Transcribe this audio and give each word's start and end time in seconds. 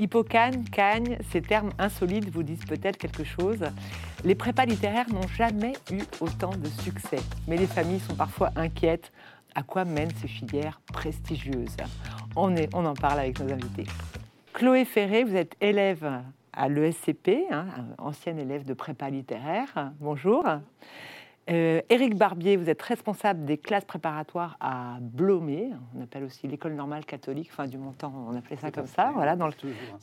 Hippocane, 0.00 0.62
cagne, 0.70 1.18
ces 1.32 1.42
termes 1.42 1.72
insolites 1.76 2.30
vous 2.30 2.44
disent 2.44 2.64
peut-être 2.64 2.96
quelque 2.96 3.24
chose. 3.24 3.64
Les 4.24 4.36
prépas 4.36 4.64
littéraires 4.64 5.12
n'ont 5.12 5.26
jamais 5.26 5.72
eu 5.90 6.02
autant 6.20 6.52
de 6.52 6.68
succès, 6.68 7.18
mais 7.48 7.56
les 7.56 7.66
familles 7.66 7.98
sont 7.98 8.14
parfois 8.14 8.50
inquiètes. 8.54 9.10
À 9.56 9.64
quoi 9.64 9.84
mènent 9.84 10.14
ces 10.20 10.28
filières 10.28 10.80
prestigieuses? 10.92 11.76
On, 12.36 12.54
en 12.54 12.94
parle 12.94 13.18
avec 13.18 13.40
nos 13.40 13.52
invités. 13.52 13.86
Chloé 14.52 14.84
Ferré, 14.84 15.24
vous 15.24 15.34
êtes 15.34 15.56
élève 15.60 16.08
à 16.52 16.68
l'ESCP, 16.68 17.48
hein, 17.50 17.66
ancienne 17.98 18.38
élève 18.38 18.64
de 18.64 18.74
prépa 18.74 19.10
littéraire. 19.10 19.90
Bonjour. 19.98 20.44
Euh, 21.50 21.80
Éric 21.88 22.14
Barbier, 22.16 22.56
vous 22.56 22.68
êtes 22.68 22.82
responsable 22.82 23.46
des 23.46 23.56
classes 23.56 23.86
préparatoires 23.86 24.56
à 24.60 24.98
Blomé, 25.00 25.70
on 25.96 26.02
appelle 26.02 26.24
aussi 26.24 26.46
l'école 26.46 26.74
normale 26.74 27.06
catholique, 27.06 27.48
enfin 27.50 27.66
du 27.66 27.78
montant, 27.78 28.12
on 28.28 28.36
appelait 28.36 28.56
ça 28.56 28.70
comme 28.70 28.86
ça, 28.86 29.12
voilà 29.14 29.34
dans, 29.34 29.46
le, 29.46 29.54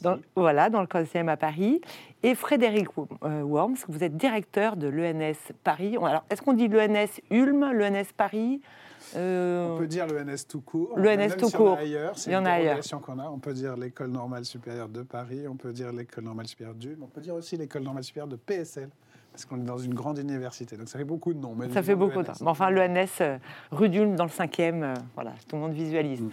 dans, 0.02 0.18
voilà, 0.36 0.72
dans 0.72 0.82
le 0.82 0.88
15e 0.88 1.28
à 1.28 1.38
Paris. 1.38 1.82
Et 2.24 2.34
Frédéric 2.34 2.88
euh, 3.24 3.42
Worms, 3.44 3.78
vous 3.88 4.04
êtes 4.04 4.18
directeur 4.18 4.76
de 4.76 4.88
l'ENS 4.88 5.54
Paris. 5.64 5.98
Alors, 5.98 6.24
est-ce 6.32 6.42
qu'on 6.42 6.54
dit 6.54 6.68
l'ENS 6.68 7.22
Ulm, 7.30 7.72
l'ENS 7.74 8.12
Paris? 8.18 8.62
Euh, 9.16 9.76
On 9.76 9.78
peut 9.78 9.88
dire 9.88 10.08
l'ENS 10.08 10.48
tout 10.50 10.62
court. 10.62 10.98
L'ENS 10.98 11.38
tout 11.38 11.52
court. 11.52 11.78
Il 11.84 12.32
y 12.32 12.36
en 12.36 12.46
a 12.46 12.52
ailleurs. 12.52 12.82
qu'on 13.04 13.20
a. 13.20 13.30
On 13.30 13.38
peut 13.38 13.54
dire 13.54 13.78
l'école 13.78 14.10
normale 14.10 14.46
supérieure 14.46 14.90
de 14.90 15.04
Paris, 15.04 15.48
on 15.48 15.56
peut 15.58 15.74
dire 15.74 15.92
l'école 15.92 16.24
normale 16.24 16.48
supérieure 16.48 16.76
d'Ulm, 16.76 17.04
on 17.04 17.08
peut 17.08 17.22
dire 17.22 17.36
aussi 17.36 17.56
l'école 17.56 17.84
normale 17.84 18.04
supérieure 18.04 18.30
de 18.30 18.36
PSL 18.36 18.90
parce 19.36 19.44
qu'on 19.44 19.58
est 19.58 19.66
dans 19.66 19.78
une 19.78 19.94
grande 19.94 20.18
université. 20.18 20.78
Donc 20.78 20.88
ça 20.88 20.98
fait 20.98 21.04
beaucoup 21.04 21.34
de 21.34 21.40
noms. 21.40 21.58
ça 21.74 21.84
fait 21.84 21.96
beaucoup 21.96 22.22
de 22.22 22.28
noms. 22.28 22.48
enfin, 22.48 22.70
l'ENS, 22.70 23.08
euh, 23.20 23.38
rue 23.70 23.90
d'Ulm, 23.90 24.16
dans 24.16 24.24
le 24.24 24.30
5e, 24.30 24.82
euh, 24.82 24.94
voilà, 25.14 25.34
tout 25.50 25.58
le 25.58 25.62
monde 25.62 25.74
visualise. 25.74 26.22
Mm. 26.22 26.30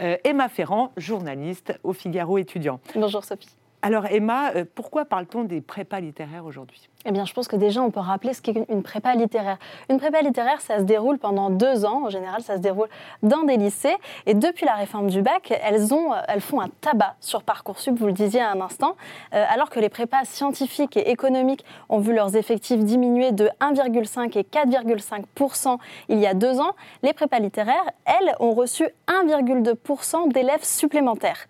Euh, 0.00 0.16
Emma 0.24 0.48
Ferrand, 0.48 0.90
journaliste 0.96 1.78
au 1.84 1.92
Figaro 1.92 2.38
étudiant. 2.38 2.80
Bonjour 2.96 3.24
Sophie. 3.24 3.56
Alors 3.82 4.04
Emma, 4.06 4.52
euh, 4.56 4.64
pourquoi 4.74 5.06
parle-t-on 5.06 5.44
des 5.44 5.62
prépas 5.62 6.00
littéraires 6.00 6.44
aujourd'hui? 6.44 6.88
Eh 7.06 7.12
bien, 7.12 7.24
je 7.24 7.32
pense 7.32 7.48
que 7.48 7.56
déjà, 7.56 7.80
on 7.80 7.90
peut 7.90 8.00
rappeler 8.00 8.34
ce 8.34 8.42
qu'est 8.42 8.66
une 8.68 8.82
prépa 8.82 9.14
littéraire. 9.14 9.56
Une 9.88 9.98
prépa 9.98 10.20
littéraire, 10.20 10.60
ça 10.60 10.78
se 10.78 10.82
déroule 10.82 11.18
pendant 11.18 11.48
deux 11.48 11.86
ans. 11.86 12.04
En 12.04 12.10
général, 12.10 12.42
ça 12.42 12.56
se 12.56 12.60
déroule 12.60 12.88
dans 13.22 13.44
des 13.44 13.56
lycées. 13.56 13.96
Et 14.26 14.34
depuis 14.34 14.66
la 14.66 14.74
réforme 14.74 15.08
du 15.08 15.22
bac, 15.22 15.50
elles, 15.62 15.94
ont, 15.94 16.12
elles 16.28 16.42
font 16.42 16.60
un 16.60 16.68
tabac 16.82 17.16
sur 17.20 17.42
Parcoursup, 17.42 17.98
vous 17.98 18.06
le 18.06 18.12
disiez 18.12 18.40
à 18.40 18.50
un 18.50 18.60
instant. 18.60 18.96
Euh, 19.32 19.44
alors 19.48 19.70
que 19.70 19.80
les 19.80 19.88
prépas 19.88 20.24
scientifiques 20.24 20.98
et 20.98 21.10
économiques 21.10 21.64
ont 21.88 22.00
vu 22.00 22.12
leurs 22.12 22.36
effectifs 22.36 22.84
diminuer 22.84 23.32
de 23.32 23.48
1,5 23.60 24.38
et 24.38 24.42
4,5% 24.42 25.78
il 26.10 26.18
y 26.18 26.26
a 26.26 26.34
deux 26.34 26.60
ans, 26.60 26.74
les 27.02 27.14
prépas 27.14 27.38
littéraires, 27.38 27.90
elles, 28.04 28.34
ont 28.40 28.52
reçu 28.52 28.86
1,2% 29.08 30.30
d'élèves 30.32 30.64
supplémentaires. 30.64 31.46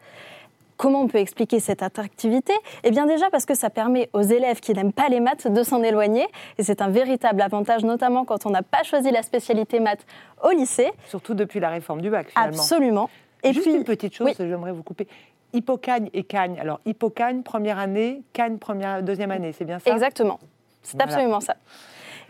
Comment 0.80 1.02
on 1.02 1.08
peut 1.08 1.18
expliquer 1.18 1.60
cette 1.60 1.82
attractivité? 1.82 2.54
Eh 2.84 2.90
bien 2.90 3.04
déjà 3.04 3.28
parce 3.28 3.44
que 3.44 3.54
ça 3.54 3.68
permet 3.68 4.08
aux 4.14 4.22
élèves 4.22 4.60
qui 4.60 4.72
n'aiment 4.72 4.94
pas 4.94 5.10
les 5.10 5.20
maths 5.20 5.46
de 5.46 5.62
s'en 5.62 5.82
éloigner. 5.82 6.26
Et 6.56 6.62
c'est 6.62 6.80
un 6.80 6.88
véritable 6.88 7.42
avantage, 7.42 7.84
notamment 7.84 8.24
quand 8.24 8.46
on 8.46 8.50
n'a 8.50 8.62
pas 8.62 8.82
choisi 8.82 9.10
la 9.10 9.22
spécialité 9.22 9.78
maths 9.78 10.06
au 10.42 10.52
lycée. 10.52 10.90
Surtout 11.04 11.34
depuis 11.34 11.60
la 11.60 11.68
réforme 11.68 12.00
du 12.00 12.08
bac, 12.08 12.30
finalement. 12.30 12.56
Absolument. 12.56 13.10
Et 13.42 13.52
Juste 13.52 13.66
puis, 13.66 13.76
une 13.76 13.84
petite 13.84 14.14
chose, 14.14 14.32
j'aimerais 14.38 14.72
vous 14.72 14.82
couper. 14.82 15.06
Hippocagne 15.52 16.08
et 16.14 16.22
Cagne. 16.22 16.58
Alors, 16.58 16.80
Hippocagne, 16.86 17.42
première 17.42 17.78
année, 17.78 18.22
Cagne, 18.32 18.56
première, 18.56 19.02
deuxième 19.02 19.32
année, 19.32 19.52
c'est 19.52 19.66
bien 19.66 19.80
ça? 19.80 19.92
Exactement. 19.92 20.40
C'est 20.80 21.02
absolument 21.02 21.40
ça. 21.40 21.56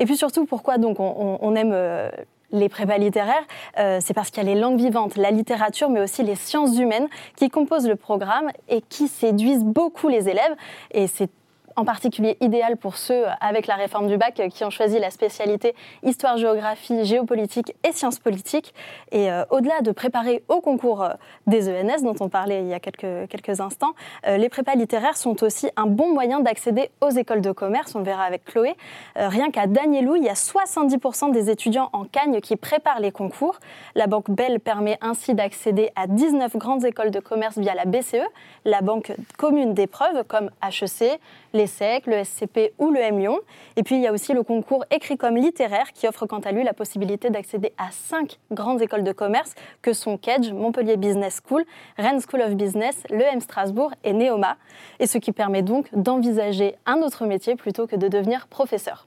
Et 0.00 0.06
puis 0.06 0.16
surtout, 0.16 0.44
pourquoi 0.44 0.78
donc 0.78 0.98
on, 0.98 1.54
aime 1.54 1.70
euh, 1.72 2.10
les 2.52 2.68
prépas 2.68 2.98
littéraires, 2.98 3.44
euh, 3.78 3.98
c'est 4.00 4.14
parce 4.14 4.30
qu'il 4.30 4.42
y 4.42 4.46
a 4.46 4.54
les 4.54 4.60
langues 4.60 4.78
vivantes, 4.78 5.16
la 5.16 5.30
littérature, 5.30 5.90
mais 5.90 6.00
aussi 6.00 6.22
les 6.22 6.36
sciences 6.36 6.78
humaines 6.78 7.08
qui 7.36 7.48
composent 7.50 7.88
le 7.88 7.96
programme 7.96 8.50
et 8.68 8.82
qui 8.82 9.08
séduisent 9.08 9.64
beaucoup 9.64 10.08
les 10.08 10.28
élèves. 10.28 10.54
Et 10.90 11.06
c'est 11.06 11.30
en 11.76 11.84
particulier 11.84 12.36
idéal 12.40 12.76
pour 12.76 12.96
ceux 12.96 13.24
avec 13.40 13.66
la 13.66 13.76
réforme 13.76 14.08
du 14.08 14.16
bac 14.16 14.40
qui 14.50 14.64
ont 14.64 14.70
choisi 14.70 14.98
la 14.98 15.10
spécialité 15.10 15.74
histoire, 16.02 16.36
géographie, 16.36 17.04
géopolitique 17.04 17.74
et 17.88 17.92
sciences 17.92 18.18
politiques. 18.18 18.74
Et 19.12 19.30
euh, 19.30 19.44
au-delà 19.50 19.80
de 19.82 19.92
préparer 19.92 20.42
au 20.48 20.60
concours 20.60 21.02
euh, 21.02 21.10
des 21.46 21.68
ENS 21.68 22.02
dont 22.02 22.16
on 22.20 22.28
parlait 22.28 22.62
il 22.62 22.68
y 22.68 22.74
a 22.74 22.80
quelques, 22.80 23.28
quelques 23.28 23.60
instants, 23.60 23.94
euh, 24.26 24.36
les 24.36 24.48
prépas 24.48 24.74
littéraires 24.74 25.16
sont 25.16 25.42
aussi 25.42 25.68
un 25.76 25.86
bon 25.86 26.12
moyen 26.12 26.40
d'accéder 26.40 26.90
aux 27.00 27.10
écoles 27.10 27.40
de 27.40 27.52
commerce. 27.52 27.94
On 27.94 27.98
le 27.98 28.04
verra 28.04 28.24
avec 28.24 28.44
Chloé. 28.44 28.74
rien 29.16 29.50
qu'à 29.50 29.66
Danielou, 29.66 30.16
il 30.16 30.24
y 30.24 30.28
a 30.28 30.34
70% 30.34 31.32
des 31.32 31.50
étudiants 31.50 31.90
en 31.92 32.04
Cagne 32.04 32.40
qui 32.40 32.56
préparent 32.56 33.00
les 33.00 33.12
concours. 33.12 33.58
La 33.94 34.06
Banque 34.06 34.30
Belle 34.30 34.60
permet 34.60 34.98
ainsi 35.00 35.34
d'accéder 35.34 35.90
à 35.96 36.06
19 36.06 36.56
grandes 36.56 36.84
écoles 36.84 37.10
de 37.10 37.20
commerce 37.20 37.58
via 37.58 37.74
la 37.74 37.84
BCE, 37.84 38.16
la 38.64 38.80
Banque 38.80 39.12
commune 39.36 39.74
d'épreuves 39.74 40.24
comme 40.24 40.50
HEC, 40.62 41.20
le 42.06 42.24
SCP 42.24 42.72
ou 42.78 42.90
le 42.90 43.00
M 43.00 43.18
Lyon. 43.18 43.38
Et 43.76 43.82
puis 43.82 43.96
il 43.96 44.02
y 44.02 44.06
a 44.06 44.12
aussi 44.12 44.32
le 44.32 44.42
concours 44.42 44.84
écrit 44.90 45.16
comme 45.16 45.36
littéraire 45.36 45.92
qui 45.92 46.06
offre 46.06 46.26
quant 46.26 46.38
à 46.40 46.52
lui 46.52 46.64
la 46.64 46.72
possibilité 46.72 47.30
d'accéder 47.30 47.72
à 47.78 47.90
cinq 47.90 48.38
grandes 48.50 48.80
écoles 48.82 49.04
de 49.04 49.12
commerce 49.12 49.54
que 49.82 49.92
sont 49.92 50.16
Kedge, 50.16 50.52
Montpellier 50.52 50.96
Business 50.96 51.40
School, 51.46 51.64
Rennes 51.98 52.20
School 52.20 52.42
of 52.42 52.54
Business, 52.54 53.02
l'EM 53.10 53.40
Strasbourg 53.40 53.92
et 54.04 54.12
Neoma. 54.12 54.56
Et 54.98 55.06
ce 55.06 55.18
qui 55.18 55.32
permet 55.32 55.62
donc 55.62 55.88
d'envisager 55.92 56.76
un 56.86 57.02
autre 57.02 57.26
métier 57.26 57.56
plutôt 57.56 57.86
que 57.86 57.96
de 57.96 58.08
devenir 58.08 58.46
professeur. 58.46 59.06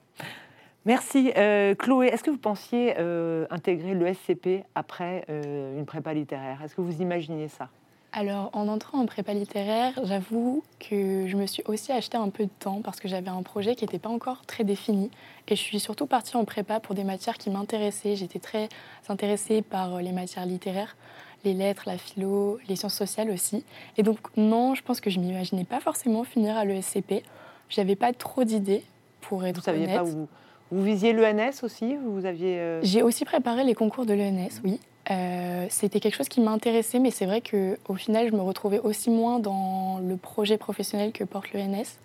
Merci. 0.86 1.32
Euh, 1.38 1.76
Chloé, 1.76 2.08
est-ce 2.08 2.24
que 2.24 2.32
vous 2.32 2.38
pensiez 2.38 2.96
euh, 3.00 3.46
intégrer 3.50 3.94
le 3.94 4.14
SCP 4.14 4.64
après 4.76 5.24
euh, 5.30 5.78
une 5.80 5.86
prépa 5.86 6.14
littéraire? 6.14 6.62
Est-ce 6.64 6.76
que 6.76 6.82
vous 6.82 7.02
imaginiez 7.02 7.48
ça? 7.48 7.70
Alors, 8.16 8.52
en 8.54 8.68
entrant 8.68 9.00
en 9.00 9.08
prépa 9.08 9.34
littéraire, 9.34 9.94
j'avoue 10.04 10.64
que 10.80 11.26
je 11.28 11.36
me 11.36 11.48
suis 11.48 11.64
aussi 11.66 11.92
acheté 11.92 12.16
un 12.16 12.30
peu 12.30 12.44
de 12.44 12.52
temps 12.60 12.82
parce 12.84 13.00
que 13.00 13.08
j'avais 13.08 13.30
un 13.30 13.42
projet 13.42 13.76
qui 13.76 13.86
n'était 13.86 13.98
pas 13.98 14.10
encore 14.10 14.46
très 14.46 14.64
défini. 14.64 15.10
Et 15.48 15.56
je 15.56 15.62
suis 15.62 15.80
surtout 15.80 16.06
partie 16.06 16.38
en 16.38 16.46
prépa 16.46 16.80
pour 16.80 16.94
des 16.94 17.04
matières 17.04 17.40
qui 17.40 17.50
m'intéressaient. 17.50 18.16
J'étais 18.16 18.38
très 18.38 18.70
intéressée 19.10 19.64
par 19.64 19.96
euh, 19.96 20.02
les 20.02 20.12
matières 20.12 20.46
littéraires, 20.46 20.96
les 21.44 21.56
lettres, 21.56 21.86
la 21.88 21.98
philo, 21.98 22.60
les 22.70 22.76
sciences 22.76 22.94
sociales 22.94 23.32
aussi. 23.32 23.66
Et 23.98 24.04
donc, 24.04 24.20
non, 24.38 24.76
je 24.76 24.84
pense 24.84 25.02
que 25.02 25.10
je 25.10 25.20
ne 25.20 25.26
m'imaginais 25.26 25.66
pas 25.66 25.80
forcément 25.80 26.24
finir 26.24 26.56
à 26.56 26.66
l'ESCP. 26.66 27.24
J'avais 27.68 27.96
pas 27.96 28.14
trop 28.14 28.44
d'idées, 28.44 28.84
pour 29.22 29.44
être 29.44 29.56
Vous 29.56 29.64
saviez 29.64 29.88
pas 29.88 30.04
où 30.04 30.28
vous 30.72 30.84
visiez 30.84 31.14
l'ENS 31.14 31.64
aussi? 31.64 31.96
Vous 31.96 32.26
aviez 32.26 32.60
euh, 32.60 32.80
J'ai 32.84 33.02
aussi 33.04 33.26
préparé 33.26 33.64
les 33.64 33.76
concours 33.76 34.06
de 34.06 34.14
l'ENS, 34.14 34.62
oui. 34.64 34.80
Euh, 35.12 35.66
c'était 35.70 36.00
quelque 36.00 36.16
chose 36.16 36.30
qui 36.30 36.42
m'intéressait, 36.42 37.00
mais 37.00 37.12
c'est 37.12 37.26
vrai 37.26 37.42
qu'au 37.42 37.96
final, 37.96 38.30
je 38.30 38.36
me 38.36 38.42
retrouvais 38.42 38.80
aussi 38.80 39.10
moins 39.10 39.40
dans 39.40 40.00
le 40.00 40.16
projet 40.18 40.58
professionnel 40.58 41.12
que 41.12 41.24
porte 41.24 41.52
l'ENS. 41.54 42.00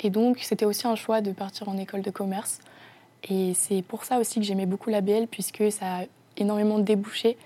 Et 0.00 0.10
donc, 0.10 0.38
c'était 0.40 0.64
aussi 0.64 0.86
un 0.86 0.94
choix 0.94 1.20
de 1.20 1.32
partir 1.32 1.68
en 1.68 1.76
école 1.78 2.02
de 2.02 2.10
commerce. 2.10 2.58
Et 3.28 3.54
c'est 3.54 3.82
pour 3.82 4.04
ça 4.04 4.18
aussi 4.18 4.38
que 4.38 4.46
j'aimais 4.46 4.66
beaucoup 4.66 4.90
l'ABL, 4.90 5.26
puisque 5.26 5.72
ça 5.72 5.98
a 5.98 6.04
énormément 6.36 6.78
débouché 6.78 7.36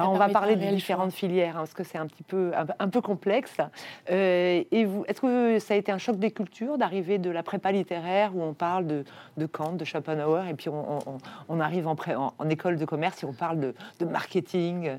on 0.00 0.14
va 0.14 0.28
parler 0.28 0.56
des 0.56 0.70
différentes 0.72 1.12
filières, 1.12 1.56
hein, 1.56 1.60
parce 1.60 1.74
que 1.74 1.84
c'est 1.84 1.98
un 1.98 2.06
petit 2.06 2.22
peu, 2.22 2.52
un, 2.78 2.88
peu 2.88 3.00
complexe. 3.00 3.56
Euh, 4.10 4.64
et 4.70 4.84
vous, 4.84 5.04
est-ce 5.08 5.20
que 5.20 5.58
ça 5.58 5.74
a 5.74 5.76
été 5.76 5.92
un 5.92 5.98
choc 5.98 6.18
des 6.18 6.30
cultures 6.30 6.78
d'arriver 6.78 7.18
de 7.18 7.30
la 7.30 7.42
prépa 7.42 7.72
littéraire 7.72 8.34
où 8.34 8.42
on 8.42 8.54
parle 8.54 8.86
de, 8.86 9.04
de 9.36 9.46
Kant, 9.46 9.72
de 9.72 9.84
Schopenhauer, 9.84 10.48
et 10.48 10.54
puis 10.54 10.68
on, 10.68 11.60
arrive 11.60 11.86
en, 11.86 11.96
en, 12.38 12.48
école 12.48 12.76
de 12.76 12.84
commerce 12.84 13.22
et 13.22 13.26
on 13.26 13.32
parle 13.32 13.60
de, 13.60 14.04
marketing? 14.04 14.90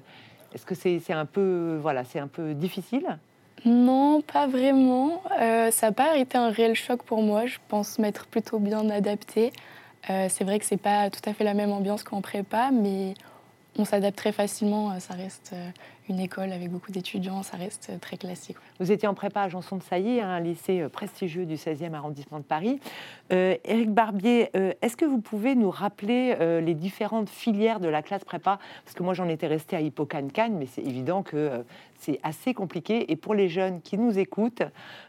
Est-ce 0.53 0.65
que 0.65 0.75
c'est, 0.75 1.13
un 1.13 1.25
peu, 1.25 1.77
voilà, 1.81 2.03
c'est 2.03 2.19
un 2.19 2.27
peu 2.27 2.53
difficile? 2.53 3.19
Non, 3.65 4.21
pas 4.21 4.47
vraiment. 4.47 5.21
Euh, 5.41 5.71
ça 5.71 5.88
n'a 5.88 5.91
pas 5.91 6.17
été 6.17 6.38
un 6.38 6.50
réel 6.50 6.75
choc 6.75 7.03
pour 7.03 7.21
moi. 7.21 7.45
Je 7.47 7.57
pense 7.67 8.00
m'être 8.00 8.27
plutôt 8.27 8.59
bien 8.59 8.89
adaptée. 8.89 9.51
Euh, 10.09 10.27
c'est 10.29 10.44
vrai 10.44 10.59
que 10.59 10.65
c'est 10.65 10.77
pas 10.77 11.09
tout 11.09 11.27
à 11.27 11.33
fait 11.33 11.44
la 11.44 11.53
même 11.53 11.71
ambiance 11.71 12.03
qu'en 12.03 12.21
prépa, 12.21 12.69
mais 12.71 13.13
on 13.77 13.85
s'adapte 13.85 14.18
très 14.18 14.31
facilement. 14.31 15.00
Ça 15.00 15.13
reste 15.13 15.53
une 16.09 16.19
école 16.19 16.51
avec 16.51 16.71
beaucoup 16.71 16.91
d'étudiants, 16.91 17.44
ça 17.44 17.57
reste 17.57 17.91
très 18.00 18.18
classique. 18.18 18.57
Vous 18.79 18.91
étiez 18.91 19.07
en 19.07 19.13
prépa 19.13 19.41
à 19.41 19.50
Janson 19.50 19.77
de 19.77 19.83
Sailly, 19.83 20.21
un 20.21 20.39
lycée 20.39 20.81
euh, 20.81 20.89
prestigieux 20.89 21.45
du 21.45 21.56
16e 21.56 21.94
arrondissement 21.94 22.39
de 22.39 22.44
Paris. 22.44 22.79
Euh, 23.33 23.56
Éric 23.65 23.91
Barbier, 23.91 24.50
euh, 24.56 24.74
est-ce 24.81 24.95
que 24.95 25.06
vous 25.06 25.19
pouvez 25.19 25.56
nous 25.56 25.69
rappeler 25.69 26.35
les 26.62 26.74
différentes 26.74 27.29
filières 27.29 27.79
de 27.79 27.88
la 27.88 28.01
classe 28.01 28.24
prépa? 28.24 28.59
Parce 28.83 28.95
que 28.95 29.03
moi, 29.03 29.13
j'en 29.13 29.27
étais 29.27 29.47
restée 29.47 29.75
à 29.75 29.81
Hippocane-Cannes, 29.81 30.56
mais 30.57 30.65
c'est 30.65 30.81
évident 30.81 31.24
que 31.24 31.63
c'est 31.95 32.19
assez 32.24 32.53
compliqué. 32.53 33.12
Et 33.12 33.15
pour 33.15 33.33
les 33.33 33.50
jeunes 33.50 33.81
qui 33.81 33.97
nous 33.97 34.18
écoutent, 34.18 34.63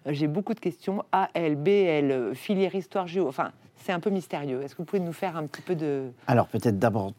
j'ai 0.07 0.27
beaucoup 0.27 0.55
de 0.55 0.61
questions. 0.61 1.05
AL, 1.13 1.57
BL, 1.57 2.35
filière 2.35 2.75
histoire 2.75 3.07
géo, 3.07 3.29
enfin, 3.29 3.53
c'est 3.77 3.93
un 3.93 4.01
peu 4.01 4.11
mystérieux. 4.11 4.63
Est-ce 4.63 4.75
que 4.75 4.83
vous 4.83 4.87
pouvez 4.87 5.01
nous 5.01 5.13
faire 5.13 5.37
un 5.37 5.47
petit 5.47 5.63
peu 5.63 5.75
de... 5.75 6.11
Alors, 6.27 6.49
peut-être 6.49 6.79
d'abord 6.79 7.13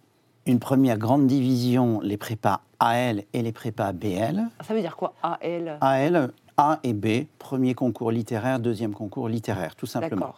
une 0.50 0.60
première 0.60 0.98
grande 0.98 1.28
division, 1.28 2.01
les 2.01 2.18
prépas 2.18 2.62
AL 2.80 3.24
et 3.34 3.44
les 3.44 3.51
prépas 3.51 3.94
BL. 3.94 4.42
Ça 4.66 4.74
veut 4.74 4.81
dire 4.81 4.98
quoi, 4.98 5.13
AL 5.22 5.78
AL, 5.80 6.31
A 6.57 6.80
et 6.84 6.94
B, 6.94 7.25
premier 7.38 7.75
concours 7.75 8.12
littéraire, 8.12 8.60
deuxième 8.60 8.94
concours 8.94 9.30
littéraire, 9.30 9.75
tout 9.75 9.86
simplement. 9.86 10.34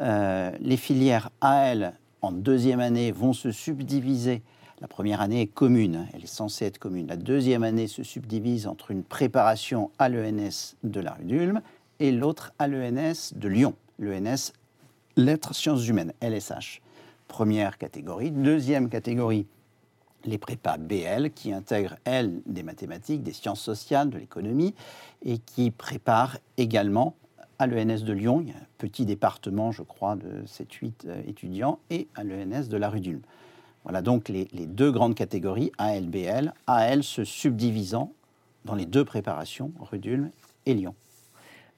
Euh, 0.00 0.50
les 0.60 0.76
filières 0.76 1.30
AL 1.40 1.94
en 2.22 2.32
deuxième 2.32 2.80
année 2.80 3.12
vont 3.12 3.32
se 3.32 3.52
subdiviser. 3.52 4.42
La 4.80 4.88
première 4.88 5.20
année 5.20 5.42
est 5.42 5.46
commune, 5.46 6.08
elle 6.12 6.24
est 6.24 6.26
censée 6.26 6.64
être 6.64 6.78
commune. 6.78 7.06
La 7.06 7.16
deuxième 7.16 7.62
année 7.62 7.86
se 7.86 8.02
subdivise 8.02 8.66
entre 8.66 8.90
une 8.90 9.04
préparation 9.04 9.92
à 10.00 10.08
l'ENS 10.08 10.74
de 10.82 11.00
la 11.00 11.12
rue 11.12 11.24
d'Ulm 11.24 11.62
et 12.00 12.10
l'autre 12.10 12.52
à 12.58 12.66
l'ENS 12.66 13.34
de 13.36 13.46
Lyon, 13.48 13.74
l'ENS 14.00 14.52
Lettres 15.16 15.54
Sciences 15.54 15.86
Humaines, 15.86 16.12
LSH 16.20 16.80
première 17.32 17.78
catégorie. 17.78 18.30
Deuxième 18.30 18.90
catégorie, 18.90 19.46
les 20.26 20.36
prépas 20.36 20.76
BL, 20.76 21.30
qui 21.30 21.50
intègrent, 21.50 21.96
elles, 22.04 22.42
des 22.44 22.62
mathématiques, 22.62 23.22
des 23.22 23.32
sciences 23.32 23.62
sociales, 23.62 24.10
de 24.10 24.18
l'économie, 24.18 24.74
et 25.24 25.38
qui 25.38 25.70
préparent 25.70 26.36
également 26.58 27.14
à 27.58 27.66
l'ENS 27.66 28.04
de 28.04 28.12
Lyon, 28.12 28.42
il 28.42 28.48
y 28.48 28.52
a 28.52 28.56
un 28.56 28.66
petit 28.76 29.06
département, 29.06 29.72
je 29.72 29.82
crois, 29.82 30.14
de 30.14 30.44
7-8 30.46 30.92
euh, 31.06 31.22
étudiants, 31.26 31.78
et 31.88 32.06
à 32.16 32.22
l'ENS 32.22 32.68
de 32.68 32.76
la 32.76 32.90
rue 32.90 33.00
d'Ulm. 33.00 33.22
Voilà 33.84 34.02
donc 34.02 34.28
les, 34.28 34.44
deux 34.66 34.92
grandes 34.92 35.14
catégories, 35.14 35.72
AL, 35.78 36.08
BL, 36.08 36.52
AL 36.66 37.02
se 37.02 37.24
subdivisant 37.24 38.12
dans 38.66 38.74
les 38.74 38.84
deux 38.84 39.06
préparations, 39.06 39.72
rue 39.80 39.98
d'Ulm 39.98 40.30
et 40.66 40.74
Lyon. 40.74 40.94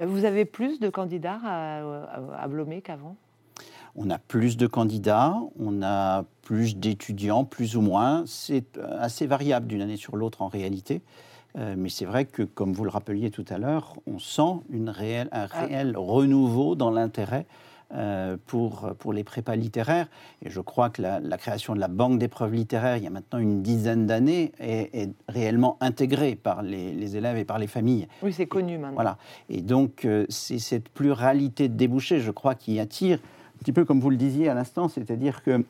Vous 0.00 0.24
avez 0.24 0.46
plus 0.46 0.80
de 0.80 0.88
candidats 0.88 1.38
à, 1.44 2.42
à, 2.42 2.48
qu'avant? 2.82 3.16
On 3.96 4.11
a 4.11 4.19
plus 4.19 4.56
de 4.56 4.67
candidats, 4.67 5.37
on 5.58 5.82
a 5.82 6.25
plus 6.43 6.76
d'étudiants, 6.76 7.44
plus 7.44 7.76
ou 7.76 7.81
moins. 7.81 8.25
C'est 8.26 8.76
euh, 8.76 8.99
assez 8.99 9.26
variable 9.26 9.67
d'une 9.67 9.82
année 9.82 9.96
sur 9.96 10.17
l'autre 10.17 10.43
en 10.43 10.49
réalité. 10.49 11.02
Euh, 11.56 11.75
mais 11.79 11.88
c'est 11.88 12.05
vrai 12.05 12.25
que, 12.25 12.43
comme 12.43 12.73
vous 12.73 12.85
le 12.85 12.91
rappeliez 12.91 13.31
tout 13.31 13.44
à 13.49 13.58
l'heure, 13.58 13.94
on 14.06 14.19
sent 14.19 14.61
une 14.70 14.91
réelle, 14.91 15.29
un 15.32 15.46
ah. 15.50 15.67
réel 15.67 15.96
renouveau 15.96 16.75
dans 16.75 16.91
l'intérêt 16.91 17.46
euh, 17.94 18.37
pour, 18.46 18.91
pour 18.99 19.12
les 19.12 19.23
prépas 19.23 19.55
littéraires. 19.55 20.08
Et 20.44 20.50
je 20.50 20.61
crois 20.61 20.91
que 20.91 21.00
la, 21.00 21.38
création 21.38 21.76
de 21.76 21.81
la 21.81 21.87
banque 21.87 22.19
d'épreuves 22.19 22.52
littéraires, 22.52 22.96
il 22.96 23.05
y 23.05 23.06
a 23.06 23.11
maintenant 23.11 23.38
une 23.38 23.62
dizaine 23.62 24.06
d'années, 24.06 24.50
est, 24.58 25.11
réellement 25.29 25.76
intégrée 25.81 26.35
par 26.35 26.62
les, 26.62 27.17
élèves 27.17 27.37
et 27.37 27.44
par 27.44 27.61
les 27.61 27.69
familles. 27.69 28.08
Oui, 28.23 28.32
c'est 28.32 28.46
connu 28.46 28.76
maintenant. 28.76 28.96
Voilà. 28.96 29.19
Et 29.49 29.61
donc, 29.61 30.08
c'est 30.29 30.58
cette 30.58 30.88
pluralité 30.88 31.69
de 31.69 31.75
débouchés, 31.75 32.19
je 32.19 32.32
crois, 32.32 32.56
qui 32.56 32.81
attire 32.81 33.20
petit 33.64 33.72
peu 33.72 33.87
comme 33.87 33.99
vous 33.99 34.11
le 34.11 34.16
disiez 34.16 34.50
à 34.50 34.55
l'instant, 34.55 34.88
c'est-à-dire 34.88 35.43
que 35.43 35.64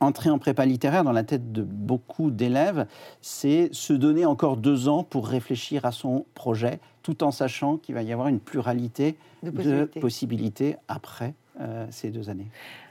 entrer 0.00 0.30
en 0.30 0.38
prépa 0.38 0.64
littéraire 0.64 1.04
dans 1.04 1.12
la 1.12 1.24
tête 1.24 1.52
de 1.52 1.62
beaucoup 1.62 2.30
d'élèves, 2.30 2.86
c'est 3.20 3.68
se 3.72 3.92
donner 3.92 4.24
encore 4.24 4.56
deux 4.56 4.88
ans 4.88 5.02
pour 5.02 5.28
réfléchir 5.28 5.84
à 5.84 5.92
son 5.92 6.24
projet, 6.34 6.80
tout 7.02 7.22
en 7.24 7.30
sachant 7.30 7.76
qu'il 7.76 7.94
va 7.94 8.02
y 8.02 8.12
avoir 8.12 8.28
une 8.28 8.40
pluralité 8.40 9.16
de 9.42 9.84
possibilités, 10.00 10.76
après 10.88 11.34
euh, 11.60 11.86
ces 11.90 12.10
deux 12.10 12.30
années. 12.30 12.48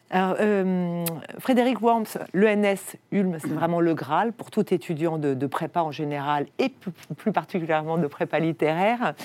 Alors, 0.10 0.38
euh, 0.40 1.04
Frédéric 1.40 1.81
Worms, 1.81 2.06
l'ENS 2.33 2.95
Ulm, 3.12 3.38
c'est 3.42 3.50
vraiment 3.50 3.81
le 3.81 3.94
Graal 3.94 4.31
pour 4.31 4.51
tout 4.51 4.74
étudiant 4.74 5.18
de, 5.18 5.48
prépa 5.48 5.81
en 5.81 5.92
général 5.92 6.45
et 6.60 6.69
plus, 6.69 7.31
particulièrement 7.31 7.98
de 7.98 8.07
prépa 8.07 8.40
littéraire. 8.40 9.16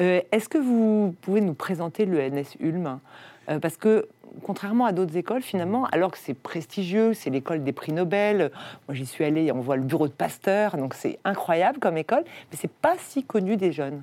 Euh, 0.00 0.20
est-ce 0.32 0.48
que 0.48 0.58
vous 0.58 1.14
pouvez 1.20 1.42
nous 1.42 1.54
présenter 1.54 2.06
l'ENS 2.06 2.56
Ulm? 2.58 2.98
Parce 3.46 3.76
que 3.76 4.08
contrairement 4.42 4.86
à 4.86 4.92
d'autres 4.92 5.16
écoles, 5.16 5.42
finalement, 5.42 5.86
alors 5.86 6.10
que 6.10 6.18
c'est 6.18 6.34
prestigieux, 6.34 7.14
c'est 7.14 7.30
l'école 7.30 7.62
des 7.62 7.72
prix 7.72 7.92
Nobel. 7.92 8.50
Moi, 8.88 8.94
j'y 8.94 9.06
suis 9.06 9.24
allée, 9.24 9.52
on 9.52 9.60
voit 9.60 9.76
le 9.76 9.82
bureau 9.82 10.08
de 10.08 10.12
Pasteur, 10.12 10.76
donc 10.76 10.94
c'est 10.94 11.18
incroyable 11.24 11.78
comme 11.78 11.96
école, 11.96 12.24
mais 12.24 12.58
c'est 12.60 12.70
pas 12.70 12.94
si 12.98 13.24
connu 13.24 13.56
des 13.56 13.72
jeunes. 13.72 14.02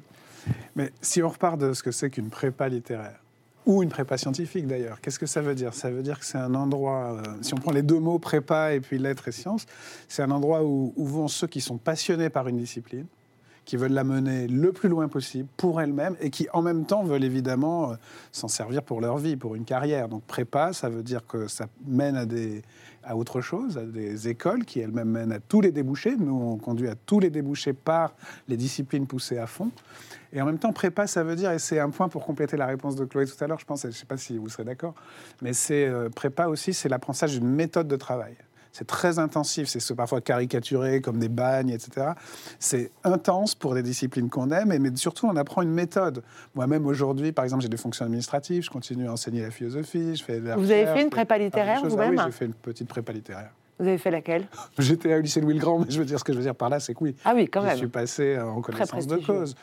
Mais 0.76 0.92
si 1.02 1.22
on 1.22 1.30
repart 1.30 1.60
de 1.60 1.74
ce 1.74 1.84
que 1.84 1.92
c'est 1.92 2.10
qu'une 2.10 2.30
prépa 2.30 2.70
littéraire, 2.70 3.20
ou 3.66 3.84
une 3.84 3.90
prépa 3.90 4.18
scientifique 4.18 4.66
d'ailleurs. 4.66 5.00
Qu'est-ce 5.00 5.20
que 5.20 5.28
ça 5.28 5.42
veut 5.42 5.54
dire? 5.54 5.74
Ça 5.76 5.92
veut 5.92 6.02
dire 6.02 6.18
que 6.18 6.26
c'est 6.26 6.38
un 6.38 6.56
endroit, 6.56 7.14
euh, 7.14 7.24
si 7.42 7.54
on 7.54 7.58
prend 7.58 7.72
les 7.72 7.84
deux 7.84 8.00
mots 8.00 8.18
prépa 8.18 8.74
et 8.74 8.80
puis 8.80 8.98
lettres 8.98 9.28
et 9.28 9.32
sciences, 9.32 9.66
c'est 10.08 10.24
un 10.24 10.32
endroit 10.32 10.64
où, 10.64 10.92
vont 10.98 11.28
ceux 11.28 11.46
qui 11.46 11.62
sont 11.62 11.78
passionnés 11.78 12.30
par 12.30 12.48
une 12.48 12.58
discipline, 12.58 13.06
qui 13.70 13.78
veulent 13.78 13.94
la 13.94 14.04
mener 14.04 14.48
le 14.48 14.72
plus 14.72 14.90
loin 14.90 15.08
possible 15.08 15.48
pour 15.56 15.80
elles-mêmes 15.80 16.16
et 16.22 16.32
qui 16.32 16.48
en 16.54 16.64
même 16.64 16.86
temps 16.86 17.04
veulent 17.04 17.24
évidemment 17.24 17.92
euh, 17.92 17.96
s'en 18.32 18.48
servir 18.48 18.82
pour 18.82 19.00
leur 19.00 19.20
vie, 19.20 19.36
pour 19.36 19.54
une 19.54 19.64
carrière. 19.64 20.10
Donc 20.10 20.24
prépa, 20.24 20.74
ça 20.74 20.90
veut 20.90 21.04
dire 21.04 21.22
que 21.28 21.48
ça 21.48 21.68
mène 21.86 22.16
à, 22.16 22.26
des, 22.26 22.64
à 23.04 23.16
autre 23.16 23.42
chose, 23.42 23.78
à 23.78 23.84
des 23.84 24.28
écoles 24.28 24.66
qui 24.66 24.80
elles-mêmes 24.80 25.10
mènent 25.10 25.32
à 25.32 25.40
tous 25.40 25.62
les 25.62 25.72
débouchés. 25.72 26.16
Nous, 26.18 26.34
on 26.34 26.58
conduit 26.58 26.88
à 26.88 26.96
tous 26.96 27.20
les 27.20 27.30
débouchés 27.30 27.74
par 27.74 28.16
les 28.48 28.58
disciplines 28.58 29.06
poussées 29.06 29.38
à 29.38 29.46
fond. 29.46 29.70
Et 30.34 30.42
en 30.42 30.48
même 30.48 30.58
temps, 30.58 30.74
prépa, 30.74 31.06
ça 31.06 31.24
veut 31.24 31.36
dire, 31.36 31.52
et 31.52 31.60
c'est 31.60 31.80
un 31.80 31.92
point 31.92 32.10
pour 32.10 32.26
compléter 32.26 32.58
la 32.58 32.66
réponse 32.66 32.96
de 32.96 33.06
Chloé 33.06 33.28
tout 33.28 33.44
à 33.44 33.46
l'heure, 33.46 33.60
je 33.60 33.66
pense, 33.66 33.84
je 33.84 33.88
ne 33.88 33.92
sais 33.92 34.06
pas 34.08 34.18
si 34.18 34.40
vous 34.40 34.50
serez 34.50 34.64
d'accord, 34.64 34.96
mais 35.44 35.54
c'est 35.54 35.86
euh, 35.86 36.10
prépa 36.10 36.48
aussi, 36.48 36.74
c'est 36.74 36.90
l'apprentissage 36.90 37.34
d'une 37.34 37.48
méthode 37.48 37.88
de 37.88 37.96
travail. 37.98 38.36
C'est 38.72 38.88
très 38.88 39.20
intensif, 39.20 39.68
c'est 39.68 39.96
parfois 39.96 40.22
caricaturé 40.22 41.02
comme 41.02 41.20
des 41.20 41.30
bagnes, 41.30 41.70
etc. 41.70 42.12
C'est 42.60 42.92
intense 43.04 43.56
pour 43.56 43.74
des 43.74 43.84
disciplines 43.84 44.30
qu'on 44.30 44.52
aime, 44.52 44.78
mais 44.80 44.96
surtout 44.96 45.28
on 45.28 45.36
apprend 45.36 45.62
une 45.62 45.72
méthode. 45.72 46.24
Moi-même 46.56 46.86
aujourd'hui, 46.86 47.32
par 47.32 47.46
exemple, 47.46 47.64
j'ai 47.64 47.70
des 47.70 47.78
fonctions 47.78 48.06
administratives, 48.06 48.64
je 48.64 48.70
continue 48.70 49.08
à 49.08 49.14
enseigner 49.14 49.42
la 49.42 49.52
philosophie, 49.52 50.16
je 50.16 50.24
fais 50.24 50.40
Vous 50.40 50.72
avez 50.72 50.86
fait 50.86 51.04
une 51.04 51.10
prépa 51.10 51.38
littéraire 51.38 51.82
vous-même 51.84 52.16
ah 52.20 52.26
Oui, 52.26 52.32
j'ai 52.32 52.38
fait 52.38 52.46
une 52.46 52.54
petite 52.54 52.88
prépa 52.88 53.12
littéraire. 53.12 53.52
Vous 53.80 53.88
avez 53.88 53.98
fait 53.98 54.12
laquelle? 54.12 54.46
J'étais 54.78 55.16
au 55.16 55.22
lycée 55.22 55.40
Louis 55.40 55.54
le 55.54 55.60
Grand, 55.60 55.80
mais 55.80 55.86
je 55.90 56.00
veux 56.00 56.06
dire 56.06 56.20
ce 56.20 56.24
que 56.24 56.34
je 56.34 56.38
veux 56.38 56.44
dire 56.44 56.56
par 56.56 56.70
là, 56.70 56.80
c'est 56.80 56.94
que 56.94 57.04
oui. 57.04 57.16
Ah 57.24 57.32
oui, 57.34 57.48
quand 57.48 57.62
même. 57.62 57.72
Je 57.72 57.78
suis 57.78 57.88
passé 57.88 58.38
en 58.38 58.62
connaissance 58.62 59.08
de 59.08 59.18
cause. 59.18 59.56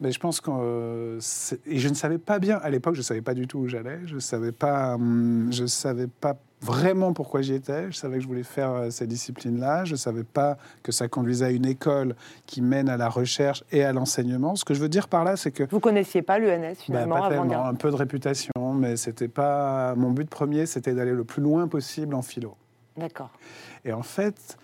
Mais 0.00 0.10
je 0.10 0.18
pense 0.18 0.40
que 0.40 0.50
euh, 0.50 1.20
et 1.66 1.78
je 1.78 1.88
ne 1.88 1.94
savais 1.94 2.18
pas 2.18 2.38
bien 2.38 2.56
à 2.58 2.68
l'époque, 2.68 2.94
je 2.94 3.00
ne 3.00 3.04
savais 3.04 3.22
pas 3.22 3.34
du 3.34 3.46
tout 3.46 3.58
où 3.58 3.68
j'allais, 3.68 4.00
je 4.06 4.18
savais 4.18 4.52
pas, 4.52 4.94
hum, 4.94 5.48
je 5.52 5.66
savais 5.66 6.08
pas 6.08 6.36
vraiment 6.64 7.12
pourquoi 7.12 7.42
j'y 7.42 7.54
étais. 7.54 7.92
Je 7.92 7.96
savais 7.96 8.16
que 8.16 8.22
je 8.22 8.26
voulais 8.26 8.42
faire 8.42 8.70
euh, 8.70 8.90
cette 8.90 9.08
discipline-là. 9.08 9.84
Je 9.84 9.92
ne 9.92 9.96
savais 9.96 10.24
pas 10.24 10.56
que 10.82 10.92
ça 10.92 11.08
conduisait 11.08 11.44
à 11.44 11.50
une 11.50 11.66
école 11.66 12.16
qui 12.46 12.62
mène 12.62 12.88
à 12.88 12.96
la 12.96 13.08
recherche 13.08 13.62
et 13.70 13.84
à 13.84 13.92
l'enseignement. 13.92 14.56
Ce 14.56 14.64
que 14.64 14.72
je 14.72 14.80
veux 14.80 14.88
dire 14.88 15.08
par 15.08 15.24
là, 15.24 15.36
c'est 15.36 15.50
que 15.50 15.64
vous 15.70 15.80
connaissiez 15.80 16.22
pas 16.22 16.38
l'ENS 16.38 16.76
finalement 16.76 17.16
bah, 17.16 17.20
pas 17.22 17.28
tellement, 17.28 17.66
un 17.66 17.74
peu 17.74 17.90
de 17.90 17.96
réputation, 17.96 18.52
mais 18.74 18.96
c'était 18.96 19.28
pas 19.28 19.94
mon 19.94 20.10
but 20.10 20.28
premier, 20.28 20.66
c'était 20.66 20.94
d'aller 20.94 21.12
le 21.12 21.24
plus 21.24 21.42
loin 21.42 21.68
possible 21.68 22.14
en 22.14 22.22
philo. 22.22 22.56
D'accord. 22.96 23.30
Et 23.84 23.92
en 23.92 24.02
fait, 24.02 24.56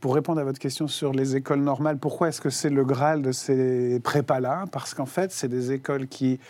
pour 0.00 0.14
répondre 0.14 0.40
à 0.40 0.44
votre 0.44 0.58
question 0.58 0.88
sur 0.88 1.12
les 1.12 1.36
écoles 1.36 1.60
normales, 1.60 1.98
pourquoi 1.98 2.28
est-ce 2.28 2.40
que 2.40 2.50
c'est 2.50 2.70
le 2.70 2.84
Graal 2.84 3.22
de 3.22 3.32
ces 3.32 4.00
prépas-là? 4.00 4.64
Parce 4.72 4.94
qu'en 4.94 5.06
fait, 5.06 5.30
c'est 5.30 5.48
des 5.48 5.72
écoles 5.72 6.08
qui 6.08 6.40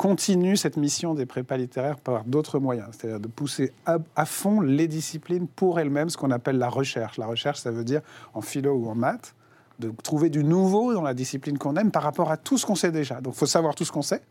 continuent 0.00 0.56
cette 0.56 0.78
mission 0.78 1.12
des 1.12 1.26
prépas 1.26 1.58
littéraires 1.58 1.98
par 1.98 2.24
d'autres 2.24 2.58
moyens, 2.58 2.88
c'est-à-dire 2.92 3.20
de 3.20 3.28
pousser 3.28 3.70
à, 3.84 4.24
fond 4.24 4.62
les 4.62 4.88
disciplines 4.88 5.46
pour 5.46 5.78
elles-mêmes, 5.78 6.08
ce 6.08 6.16
qu'on 6.16 6.30
appelle 6.30 6.56
la 6.56 6.70
recherche. 6.70 7.18
La 7.18 7.26
recherche, 7.26 7.58
ça 7.58 7.70
veut 7.70 7.84
dire 7.84 8.00
en 8.32 8.40
philo 8.40 8.72
ou 8.72 8.88
en 8.88 8.94
maths, 8.94 9.34
de 9.78 9.92
trouver 10.02 10.30
du 10.30 10.42
nouveau 10.42 10.94
dans 10.94 11.02
la 11.02 11.12
discipline 11.12 11.58
qu'on 11.58 11.76
aime 11.76 11.90
par 11.90 12.02
rapport 12.02 12.30
à 12.30 12.38
tout 12.38 12.56
ce 12.56 12.64
qu'on 12.64 12.76
sait 12.76 12.92
déjà. 12.92 13.20
Donc 13.20 13.34
il 13.34 13.38
faut 13.40 13.44
savoir 13.44 13.74
tout 13.74 13.84
ce 13.84 13.92
qu'on 13.92 14.00
sait, 14.00 14.22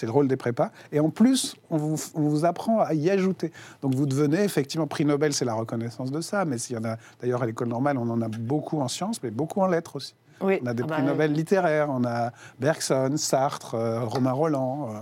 c'est 0.00 0.06
le 0.06 0.12
rôle 0.12 0.28
des 0.28 0.36
prépas. 0.36 0.70
Et 0.92 1.00
en 1.00 1.10
plus, 1.10 1.56
on 1.68 1.76
vous, 1.76 2.44
apprend 2.46 2.80
à 2.80 2.94
y 2.94 3.10
ajouter. 3.10 3.52
Donc 3.82 3.94
vous 3.94 4.06
devenez 4.06 4.42
effectivement 4.42 4.86
prix 4.86 5.04
Nobel, 5.04 5.34
c'est 5.34 5.44
la 5.44 5.52
reconnaissance 5.52 6.10
de 6.10 6.22
ça. 6.22 6.46
Mais 6.46 6.56
s'il 6.56 6.76
y 6.76 6.78
en 6.78 6.84
a, 6.84 6.96
d'ailleurs 7.20 7.42
à 7.42 7.46
l'école 7.46 7.68
normale, 7.68 7.98
on 7.98 8.08
en 8.08 8.22
a 8.22 8.28
beaucoup 8.28 8.80
en 8.80 8.88
sciences, 8.88 9.22
mais 9.22 9.30
beaucoup 9.30 9.60
en 9.60 9.66
lettres 9.66 9.96
aussi. 9.96 10.14
Oui. 10.40 10.58
On 10.62 10.66
a 10.66 10.72
des 10.72 10.84
ah 10.84 10.86
prix 10.86 11.02
bah 11.02 11.08
Nobel 11.08 11.34
littéraires, 11.34 11.88
on 11.90 12.02
a 12.06 12.30
Bergson, 12.58 13.12
Sartre, 13.16 13.74
euh, 13.74 14.00
Romain 14.04 14.32
Roland. 14.32 14.88
Euh, 14.88 15.00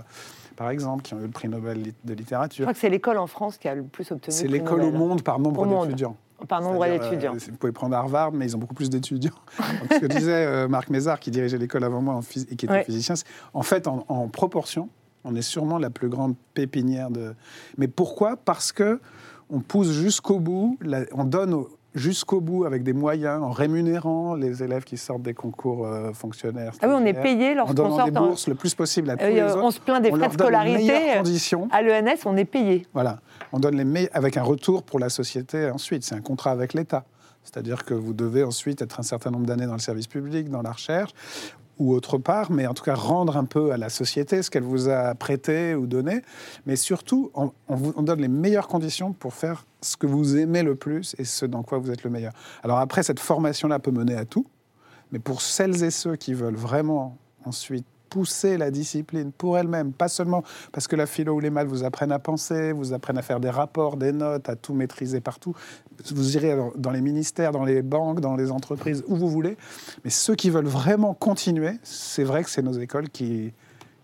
par 0.57 0.69
exemple, 0.69 1.03
qui 1.03 1.13
ont 1.13 1.19
eu 1.19 1.23
le 1.23 1.29
prix 1.29 1.47
Nobel 1.47 1.93
de 2.03 2.13
littérature. 2.13 2.57
Je 2.57 2.63
crois 2.63 2.73
que 2.73 2.79
c'est 2.79 2.89
l'école 2.89 3.19
en 3.19 3.27
France 3.27 3.57
qui 3.57 3.69
a 3.69 3.75
le 3.75 3.83
plus 3.83 4.11
obtenu. 4.11 4.35
C'est 4.35 4.49
l'école 4.49 4.81
au 4.81 4.91
monde 4.91 5.23
par 5.23 5.39
nombre 5.39 5.85
d'étudiants. 5.85 6.17
Par 6.47 6.61
nombre 6.61 6.85
d'étudiants. 6.85 7.35
Euh, 7.35 7.39
vous 7.51 7.57
pouvez 7.57 7.71
prendre 7.71 7.95
Harvard, 7.95 8.31
mais 8.31 8.45
ils 8.45 8.55
ont 8.55 8.59
beaucoup 8.59 8.73
plus 8.73 8.89
d'étudiants. 8.89 9.31
ce 9.91 9.99
que 9.99 10.05
disait 10.05 10.67
Marc 10.67 10.89
Mézard, 10.89 11.19
qui 11.19 11.31
dirigeait 11.31 11.57
l'école 11.57 11.83
avant 11.83 12.01
moi 12.01 12.19
et 12.49 12.55
qui 12.55 12.65
était 12.65 12.83
physicien, 12.83 13.15
en 13.53 13.63
fait, 13.63 13.87
en 13.87 14.27
proportion, 14.29 14.89
on 15.23 15.35
est 15.35 15.41
sûrement 15.41 15.77
la 15.77 15.89
plus 15.89 16.09
grande 16.09 16.35
pépinière 16.53 17.09
de. 17.09 17.35
Mais 17.77 17.87
pourquoi? 17.87 18.37
Parce 18.37 18.71
que 18.71 18.99
on 19.49 19.61
pousse 19.61 19.91
jusqu'au 19.91 20.39
bout, 20.39 20.77
on 21.11 21.23
donne 21.23 21.63
jusqu'au 21.99 22.41
bout 22.41 22.65
avec 22.65 22.83
des 22.83 22.93
moyens, 22.93 23.43
en 23.43 23.51
rémunérant 23.51 24.33
les 24.33 24.63
élèves 24.63 24.83
qui 24.83 24.97
sortent 24.97 25.21
des 25.21 25.33
concours 25.33 25.85
euh, 25.85 26.13
fonctionnaires. 26.13 26.73
Ah 26.81 26.87
oui, 26.87 26.93
on 26.97 27.05
est 27.05 27.13
payé 27.13 27.53
lorsqu'on 27.53 27.75
sort. 27.75 27.85
En 27.85 27.89
donnant 27.89 28.05
des 28.05 28.11
bourses 28.11 28.47
le 28.47 28.55
plus 28.55 28.73
possible 28.73 29.09
à 29.09 29.17
tous 29.17 29.25
les 29.25 29.41
autres. 29.43 29.63
On 29.63 29.71
se 29.71 29.79
plaint 29.79 30.01
des 30.01 30.09
frais 30.09 30.27
de 30.27 30.33
scolarité. 30.33 30.93
Conditions. 31.17 31.67
À 31.71 31.81
l'ENS, 31.81 32.17
on 32.25 32.37
est 32.37 32.45
payé. 32.45 32.87
Voilà. 32.93 33.19
On 33.51 33.59
donne 33.59 33.75
les 33.75 33.85
meilleurs, 33.85 34.11
avec 34.13 34.37
un 34.37 34.43
retour 34.43 34.83
pour 34.83 34.99
la 34.99 35.09
société 35.09 35.69
ensuite. 35.69 36.03
C'est 36.03 36.15
un 36.15 36.21
contrat 36.21 36.51
avec 36.51 36.73
l'État. 36.73 37.05
C'est-à-dire 37.43 37.85
que 37.85 37.93
vous 37.93 38.13
devez 38.13 38.43
ensuite 38.43 38.81
être 38.81 38.99
un 38.99 39.03
certain 39.03 39.31
nombre 39.31 39.45
d'années 39.45 39.65
dans 39.65 39.73
le 39.73 39.79
service 39.79 40.07
public, 40.07 40.49
dans 40.49 40.61
la 40.61 40.71
recherche 40.71 41.11
ou 41.79 41.93
autre 41.93 42.17
part, 42.17 42.51
mais 42.51 42.67
en 42.67 42.73
tout 42.73 42.83
cas 42.83 42.93
rendre 42.93 43.37
un 43.37 43.45
peu 43.45 43.71
à 43.71 43.77
la 43.77 43.89
société 43.89 44.43
ce 44.43 44.51
qu'elle 44.51 44.63
vous 44.63 44.89
a 44.89 45.15
prêté 45.15 45.75
ou 45.75 45.87
donné. 45.87 46.21
Mais 46.65 46.75
surtout, 46.75 47.31
on, 47.33 47.51
vous, 47.69 47.93
on 47.95 48.03
donne 48.03 48.21
les 48.21 48.27
meilleures 48.27 48.67
conditions 48.67 49.13
pour 49.13 49.33
faire 49.33 49.65
ce 49.81 49.97
que 49.97 50.05
vous 50.05 50.37
aimez 50.37 50.61
le 50.61 50.75
plus 50.75 51.15
et 51.17 51.23
ce 51.23 51.45
dans 51.45 51.63
quoi 51.63 51.77
vous 51.77 51.89
êtes 51.89 52.03
le 52.03 52.09
meilleur. 52.09 52.33
Alors 52.63 52.79
après, 52.79 53.01
cette 53.01 53.19
formation-là 53.19 53.79
peut 53.79 53.91
mener 53.91 54.15
à 54.15 54.25
tout, 54.25 54.45
mais 55.11 55.19
pour 55.19 55.41
celles 55.41 55.83
et 55.83 55.91
ceux 55.91 56.17
qui 56.17 56.33
veulent 56.33 56.55
vraiment 56.55 57.17
ensuite 57.45 57.85
pousser 58.09 58.57
la 58.57 58.71
discipline 58.71 59.31
pour 59.31 59.57
elle-même, 59.57 59.93
pas 59.93 60.07
seulement 60.07 60.43
parce 60.71 60.87
que 60.87 60.95
la 60.95 61.05
philo 61.05 61.35
ou 61.35 61.39
les 61.39 61.49
maths 61.49 61.67
vous 61.67 61.83
apprennent 61.83 62.11
à 62.11 62.19
penser, 62.19 62.71
vous 62.71 62.93
apprennent 62.93 63.17
à 63.17 63.21
faire 63.21 63.39
des 63.39 63.49
rapports, 63.49 63.97
des 63.97 64.11
notes, 64.11 64.49
à 64.49 64.55
tout 64.55 64.73
maîtriser 64.73 65.21
partout. 65.21 65.55
Vous 66.11 66.37
irez 66.37 66.57
dans 66.75 66.91
les 66.91 67.01
ministères, 67.01 67.51
dans 67.51 67.65
les 67.65 67.81
banques, 67.81 68.21
dans 68.21 68.35
les 68.35 68.51
entreprises, 68.51 69.03
où 69.07 69.15
vous 69.15 69.29
voulez. 69.29 69.57
Mais 70.03 70.09
ceux 70.09 70.35
qui 70.35 70.49
veulent 70.49 70.65
vraiment 70.65 71.13
continuer, 71.13 71.73
c'est 71.83 72.23
vrai 72.23 72.43
que 72.43 72.49
c'est 72.49 72.61
nos 72.61 72.73
écoles 72.73 73.09
qui, 73.09 73.53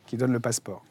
qui 0.05 0.17
donnent 0.17 0.33
le 0.33 0.39
passeport. 0.39 0.83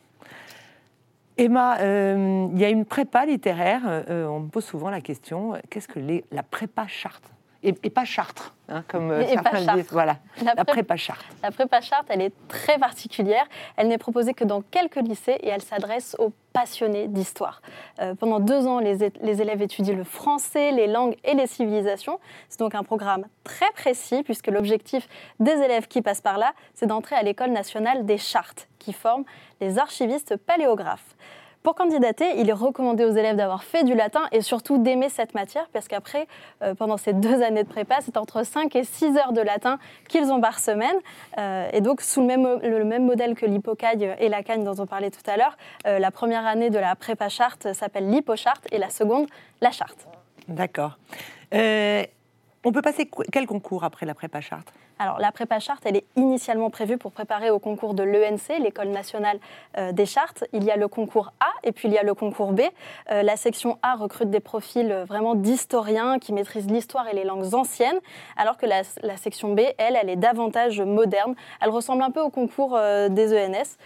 Emma, 1.37 1.81
euh, 1.81 2.49
il 2.53 2.61
y 2.61 2.65
a 2.65 2.71
une 2.71 2.85
prépa 2.85 3.27
littéraire. 3.27 3.83
Euh, 3.87 4.27
on 4.27 4.41
me 4.41 4.49
pose 4.49 4.65
souvent 4.65 4.91
la 4.91 5.01
question 5.01 5.55
qu'est-ce 5.69 5.89
que 5.89 6.01
la 6.31 6.43
prépa 6.43 6.87
charte? 6.87 7.34
Et, 7.65 7.91
pas 7.91 8.05
Chartres, 8.05 8.55
hein, 8.69 8.85
comme 8.89 9.11
euh, 9.11 9.27
certains 9.27 9.75
disent. 9.75 9.91
Voilà, 9.91 10.19
la, 10.43 10.65
prépa 10.65 10.97
Chartres. 10.97 11.25
La 11.43 11.51
prépa 11.51 11.81
Chartres, 11.81 12.11
elle 12.11 12.21
est 12.21 12.33
très 12.49 12.79
particulière. 12.79 13.47
Elle 13.77 13.89
n'est 13.89 13.99
proposée 13.99 14.35
que 14.35 14.45
dans 14.45 14.61
quelques 14.61 14.97
lycées 14.97 15.39
et 15.41 15.49
elle 15.49 15.63
s'adresse 15.63 16.15
aux 16.19 16.33
passionnés 16.53 17.09
d'histoire. 17.09 17.63
Euh, 18.01 18.15
pendant 18.15 18.39
deux 18.39 18.67
ans, 18.67 18.79
les, 18.79 19.11
les, 19.23 19.43
élèves 19.43 19.63
étudient 19.63 19.95
le 19.95 20.05
français, 20.05 20.73
les 20.73 20.87
langues 20.87 21.17
et 21.25 21.35
les 21.35 21.47
civilisations. 21.47 22.21
C'est 22.49 22.61
donc 22.61 22.75
un 22.75 22.83
programme 22.83 23.25
très 23.43 23.71
précis 23.73 24.23
puisque 24.23 24.49
l'objectif 24.49 25.09
des 25.41 25.53
élèves 25.53 25.89
qui 25.89 26.03
passent 26.03 26.21
par 26.21 26.39
là, 26.39 26.53
c'est 26.75 26.87
d'entrer 26.87 27.17
à 27.17 27.23
l'École 27.23 27.51
nationale 27.51 28.05
des 28.05 28.19
chartes 28.19 28.69
qui 28.79 28.93
forme 28.93 29.25
les 29.61 29.79
archivistes 29.79 30.37
paléographes. 30.37 31.17
Pour 31.65 31.75
candidater, 31.75 32.27
il 32.37 32.51
est 32.51 32.53
recommandé 32.53 33.07
aux 33.07 33.13
élèves 33.13 33.37
d'avoir 33.37 33.65
fait 33.65 33.85
du 33.85 33.95
latin 33.95 34.29
et 34.33 34.43
surtout 34.43 34.77
d'aimer 34.77 35.09
cette 35.09 35.35
matière, 35.35 35.67
parce 35.73 35.89
qu'après, 35.89 36.27
euh, 36.61 36.75
pendant 36.75 36.99
ces 36.99 37.15
deux 37.15 37.43
années 37.43 37.63
de 37.63 37.69
prépa, 37.69 38.01
c'est 38.03 38.19
entre 38.19 38.45
5 38.45 38.77
et 38.77 38.85
6 38.85 39.17
heures 39.17 39.33
de 39.33 39.41
latin 39.41 39.79
qu'ils 40.07 40.31
ont 40.31 40.43
par 40.43 40.59
semaine. 40.59 40.95
Euh, 41.39 41.67
et 41.73 41.81
donc, 41.81 42.03
sous 42.03 42.21
le 42.21 42.27
même, 42.27 42.61
le 42.63 42.85
même 42.85 43.07
modèle 43.07 43.35
que 43.35 43.47
l'hypocagne 43.47 44.15
et 44.19 44.29
la 44.29 44.43
cagne 44.43 44.63
dont 44.63 44.79
on 44.79 44.85
parlait 44.85 45.11
tout 45.11 45.23
à 45.27 45.39
l'heure, 45.39 45.57
euh, 45.87 45.99
la 45.99 46.11
première 46.11 46.45
année 46.45 46.69
de 46.69 46.79
la 46.79 46.95
prépa 46.97 47.31
charte 47.31 47.73
s'appelle 47.73 48.11
l'hypocharte 48.11 48.67
et 48.71 48.77
la 48.77 48.91
seconde, 48.91 49.27
la 49.63 49.71
charte. 49.71 50.07
D'accord. 50.49 50.99
on 51.51 52.73
peut 52.73 52.83
passer 52.83 53.09
quel 53.33 53.47
concours 53.47 53.85
après 53.85 54.05
la 54.05 54.13
prépa 54.13 54.43
charte? 54.43 54.71
Alors 54.99 55.19
la 55.19 55.33
prépa 55.33 55.59
charte, 55.59 55.83
elle 55.87 55.97
est 55.97 56.05
initialement 56.17 56.71
prévue 56.71 56.99
pour 56.99 57.11
préparer 57.11 57.51
au 57.51 57.59
concours 57.59 57.95
de 57.95 58.05
l'ENC, 58.05 58.61
l'École 58.61 58.89
nationale 58.89 59.39
euh, 59.77 59.93
des 59.93 60.07
chartes. 60.07 60.45
Il 60.53 60.63
y 60.63 60.71
a 60.71 60.77
le 60.77 60.87
concours 60.87 61.33
A 61.41 61.51
et 61.65 61.73
puis 61.73 61.89
il 61.89 61.95
y 61.95 61.99
a 61.99 62.05
le 62.05 62.15
concours 62.15 62.53
B. 62.53 62.61
Euh, 63.11 63.23
la 63.23 63.37
section 63.37 63.79
A 63.83 63.97
recrute 63.97 64.31
des 64.31 64.41
profils 64.41 64.91
euh, 64.93 65.05
vraiment 65.05 65.35
d'historiens 65.35 66.19
qui 66.21 66.33
maîtrisent 66.33 66.71
l'histoire 66.71 67.09
et 67.09 67.15
les 67.15 67.25
langues 67.25 67.55
anciennes, 67.55 67.99
alors 68.37 68.57
que 68.57 68.67
la, 68.67 68.83
section 69.17 69.55
B, 69.55 69.61
elle, 69.79 69.97
elle 70.01 70.11
est 70.11 70.17
davantage 70.17 70.81
moderne. 70.81 71.35
Elle 71.61 71.71
ressemble 71.71 72.03
un 72.03 72.11
peu 72.11 72.21
au 72.21 72.31
concours 72.31 72.79
des 73.11 73.33
ENS. 73.33 73.77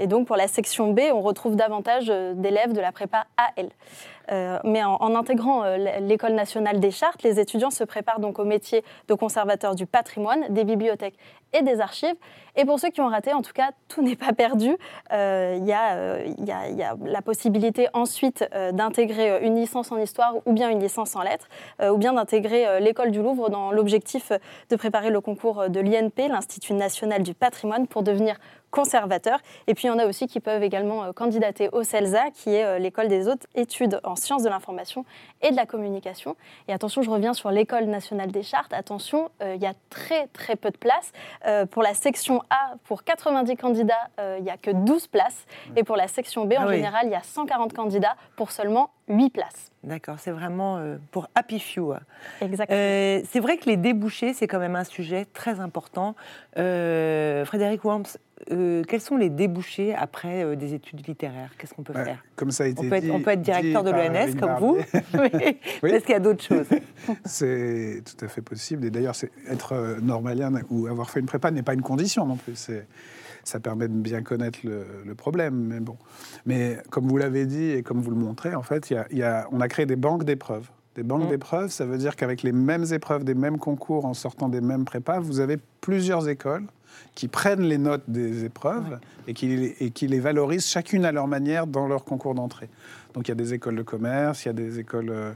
et 0.00 0.06
donc 0.06 0.26
pour 0.26 0.36
la 0.36 0.48
section 0.48 0.92
B, 0.92 1.00
on 1.12 1.20
retrouve 1.20 1.56
davantage 1.56 2.06
d'élèves 2.06 2.72
de 2.72 2.80
la 2.80 2.92
prépa 2.92 3.26
AL. 3.36 3.70
Mais 4.64 4.82
en, 4.84 5.14
intégrant 5.14 5.64
l'École 6.00 6.34
nationale 6.34 6.80
des 6.80 6.90
chartes, 6.90 7.22
les 7.22 7.38
étudiants 7.40 7.70
se 7.70 7.84
préparent 7.84 8.20
donc 8.20 8.38
au 8.38 8.44
métier 8.44 8.84
de 9.08 9.14
conservateur 9.14 9.74
du 9.74 9.86
patrimoine, 9.86 10.35
des 10.48 10.64
bibliothèques 10.64 11.16
et 11.56 11.62
des 11.62 11.80
archives. 11.80 12.16
Et 12.58 12.64
pour 12.64 12.80
ceux 12.80 12.88
qui 12.88 13.02
ont 13.02 13.08
raté, 13.08 13.34
en 13.34 13.42
tout 13.42 13.52
cas, 13.52 13.70
tout 13.88 14.02
n'est 14.02 14.16
pas 14.16 14.32
perdu. 14.32 14.76
Euh, 15.12 15.56
il 15.58 15.66
y, 15.66 15.72
a 15.72 16.96
la 17.04 17.22
possibilité 17.22 17.88
ensuite 17.92 18.48
d'intégrer 18.72 19.44
une 19.44 19.56
licence 19.56 19.92
en 19.92 19.98
histoire 19.98 20.34
ou 20.46 20.52
bien 20.52 20.70
une 20.70 20.80
licence 20.80 21.14
en 21.16 21.22
lettres, 21.22 21.48
ou 21.82 21.98
bien 21.98 22.14
d'intégrer 22.14 22.80
l'école 22.80 23.10
du 23.10 23.20
Louvre 23.20 23.50
dans 23.50 23.72
l'objectif 23.72 24.32
de 24.70 24.76
préparer 24.76 25.10
le 25.10 25.20
concours 25.20 25.68
de 25.68 25.80
l'INP, 25.80 26.28
l'Institut 26.28 26.72
national 26.72 27.22
du 27.22 27.34
patrimoine, 27.34 27.86
pour 27.86 28.02
devenir 28.02 28.36
conservateurs. 28.70 29.40
Et 29.66 29.74
puis 29.74 29.84
il 29.84 29.88
y 29.88 29.90
en 29.90 29.98
a 29.98 30.06
aussi 30.06 30.26
qui 30.26 30.40
peuvent 30.40 30.62
également 30.62 31.04
euh, 31.04 31.12
candidater 31.12 31.68
au 31.72 31.82
CELSA, 31.82 32.30
qui 32.34 32.50
est 32.50 32.64
euh, 32.64 32.78
l'école 32.78 33.08
des 33.08 33.26
hautes 33.26 33.46
études 33.54 34.00
en 34.04 34.16
sciences 34.16 34.42
de 34.42 34.48
l'information 34.48 35.04
et 35.42 35.50
de 35.50 35.56
la 35.56 35.64
communication. 35.66 36.36
Et 36.68 36.72
attention, 36.72 37.00
je 37.00 37.10
reviens 37.10 37.32
sur 37.32 37.50
l'école 37.50 37.84
nationale 37.84 38.30
des 38.30 38.42
chartes. 38.42 38.74
Attention, 38.74 39.30
euh, 39.42 39.54
il 39.54 39.62
y 39.62 39.66
a 39.66 39.72
très 39.88 40.26
très 40.28 40.56
peu 40.56 40.70
de 40.70 40.76
places. 41.46 41.68
pour 41.70 41.82
la 41.82 41.94
section 41.94 42.42
A, 42.50 42.74
pour 42.84 43.04
90 43.04 43.56
candidats, 43.56 44.10
il 44.38 44.44
n'y 44.44 44.50
a 44.50 44.56
que 44.56 44.70
12 44.70 45.06
places. 45.06 45.46
Et 45.76 45.84
pour 45.84 45.96
la 45.96 46.08
section 46.08 46.44
B, 46.44 46.54
en 46.58 46.66
ah 46.66 46.72
général, 46.72 47.06
il 47.06 47.12
y 47.12 47.14
a 47.14 47.22
140 47.22 47.72
candidats 47.72 48.16
pour 48.36 48.50
seulement 48.50 48.90
8 49.08 49.30
places. 49.30 49.72
D'accord, 49.84 50.16
c'est 50.18 50.32
vraiment 50.32 50.80
pour 51.12 51.28
Happy 51.34 51.60
Few. 51.60 51.94
Exactement. 52.40 53.22
c'est 53.24 53.40
vrai 53.40 53.56
que 53.56 53.66
les 53.66 53.76
débouchés, 53.76 54.34
c'est 54.34 54.48
quand 54.48 54.58
même 54.58 54.76
un 54.76 54.84
sujet 54.84 55.24
très 55.24 55.60
important. 55.60 56.14
Frédéric 56.54 57.84
Worms, 57.84 58.16
euh, 58.52 58.82
quels 58.86 59.00
sont 59.00 59.16
les 59.16 59.30
débouchés 59.30 59.94
après 59.94 60.44
euh, 60.44 60.56
des 60.56 60.74
études 60.74 61.06
littéraires? 61.06 61.50
Qu'est-ce 61.58 61.72
qu'on 61.72 61.82
peut 61.82 61.94
bah, 61.94 62.04
faire? 62.04 62.24
Comme 62.36 62.50
ça 62.50 62.64
a 62.64 62.66
été 62.66 62.84
on, 62.84 62.88
peut 62.88 62.96
être, 62.96 63.10
on 63.10 63.20
peut 63.20 63.30
être 63.30 63.42
directeur 63.42 63.82
de 63.82 63.90
l'ENS 63.90 64.36
comme 64.38 64.56
vous, 64.58 64.76
oui. 65.14 65.58
est-ce 65.90 66.04
qu'il 66.04 66.12
y 66.12 66.16
a 66.16 66.20
d'autres 66.20 66.44
choses 66.44 66.66
C'est 67.24 68.02
tout 68.04 68.24
à 68.24 68.28
fait 68.28 68.42
possible. 68.42 68.84
Et 68.84 68.90
d'ailleurs, 68.90 69.14
être 69.48 69.72
euh, 69.72 70.00
normalien 70.00 70.52
ou 70.70 70.86
avoir 70.86 71.10
fait 71.10 71.20
une 71.20 71.26
prépa 71.26 71.50
n'est 71.50 71.62
pas 71.62 71.74
une 71.74 71.82
condition 71.82 72.26
non 72.26 72.36
plus. 72.36 72.70
Ça 73.42 73.60
permet 73.60 73.88
de 73.88 73.94
bien 73.94 74.22
connaître 74.22 74.58
le, 74.64 75.14
problème. 75.14 75.54
Mais 75.54 75.80
bon. 75.80 75.96
Mais 76.44 76.78
comme 76.90 77.08
vous 77.08 77.16
l'avez 77.16 77.46
dit 77.46 77.70
et 77.70 77.82
comme 77.82 78.00
vous 78.00 78.10
le 78.10 78.16
montrez, 78.16 78.54
en 78.54 78.62
fait, 78.62 78.90
y 78.90 79.22
a, 79.22 79.48
on 79.50 79.60
a 79.60 79.68
créé 79.68 79.86
des 79.86 79.96
banques 79.96 80.24
d'épreuves. 80.24 80.68
Des 80.94 81.02
banques 81.02 81.26
mmh. 81.26 81.30
d'épreuves, 81.30 81.70
ça 81.70 81.84
veut 81.84 81.98
dire 81.98 82.16
qu'avec 82.16 82.42
les 82.42 82.52
mêmes 82.52 82.86
épreuves, 82.90 83.24
des 83.24 83.34
mêmes 83.34 83.58
concours, 83.58 84.04
en 84.04 84.14
sortant 84.14 84.48
des 84.48 84.62
mêmes 84.62 84.84
prépas, 84.84 85.20
vous 85.20 85.40
avez 85.40 85.58
plusieurs 85.80 86.28
écoles 86.28 86.64
qui 87.14 87.28
prennent 87.28 87.62
les 87.62 87.78
notes 87.78 88.04
des 88.08 88.44
épreuves 88.44 88.98
et, 89.26 89.34
qui, 89.34 89.74
et 89.80 89.90
qui 89.90 90.06
les 90.06 90.20
valorisent 90.20 90.66
chacune 90.66 91.04
à 91.04 91.12
leur 91.12 91.26
manière 91.26 91.66
dans 91.66 91.88
leur 91.88 92.04
concours 92.04 92.34
d'entrée. 92.34 92.68
Donc 93.16 93.28
il 93.28 93.30
y 93.30 93.32
a 93.32 93.36
des 93.36 93.54
écoles 93.54 93.76
de 93.76 93.82
commerce, 93.82 94.44
il 94.44 94.48
y 94.48 94.50
a 94.50 94.52
des 94.52 94.78
écoles 94.78 95.08
euh, 95.08 95.32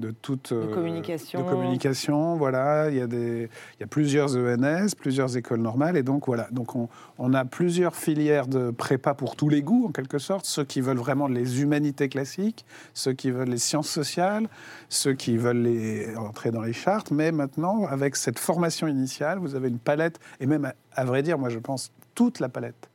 de 0.00 0.10
toute 0.10 0.52
de 0.52 0.74
communication. 0.74 1.40
De 1.40 1.48
communication, 1.48 2.34
voilà. 2.34 2.90
Il 2.90 2.96
y 2.96 3.00
a 3.00 3.06
des, 3.06 3.48
il 3.78 3.80
y 3.80 3.84
a 3.84 3.86
plusieurs 3.86 4.34
ENS, 4.36 4.96
plusieurs 4.98 5.36
écoles 5.36 5.60
normales, 5.60 5.96
et 5.96 6.02
donc 6.02 6.26
voilà. 6.26 6.48
Donc 6.50 6.74
on, 6.74 6.88
on, 7.18 7.32
a 7.32 7.44
plusieurs 7.44 7.94
filières 7.94 8.48
de 8.48 8.72
prépa 8.72 9.14
pour 9.14 9.36
tous 9.36 9.48
les 9.48 9.62
goûts, 9.62 9.86
en 9.86 9.92
quelque 9.92 10.18
sorte. 10.18 10.44
Ceux 10.44 10.64
qui 10.64 10.80
veulent 10.80 10.98
vraiment 10.98 11.28
les 11.28 11.62
humanités 11.62 12.08
classiques, 12.08 12.64
ceux 12.94 13.12
qui 13.12 13.30
veulent 13.30 13.50
les 13.50 13.58
sciences 13.58 13.88
sociales, 13.88 14.48
ceux 14.88 15.12
qui 15.12 15.36
veulent 15.36 15.62
les, 15.62 16.16
entrer 16.16 16.50
dans 16.50 16.62
les 16.62 16.72
chartes. 16.72 17.12
Mais 17.12 17.30
maintenant, 17.30 17.86
avec 17.86 18.16
cette 18.16 18.40
formation 18.40 18.88
initiale, 18.88 19.38
vous 19.38 19.54
avez 19.54 19.68
une 19.68 19.78
palette, 19.78 20.18
et 20.40 20.46
même 20.46 20.72
à 20.92 21.04
vrai 21.04 21.22
dire, 21.22 21.38
moi 21.38 21.48
je 21.48 21.60
pense 21.60 21.92
toute 22.16 22.40
la 22.40 22.48
palette 22.48 22.90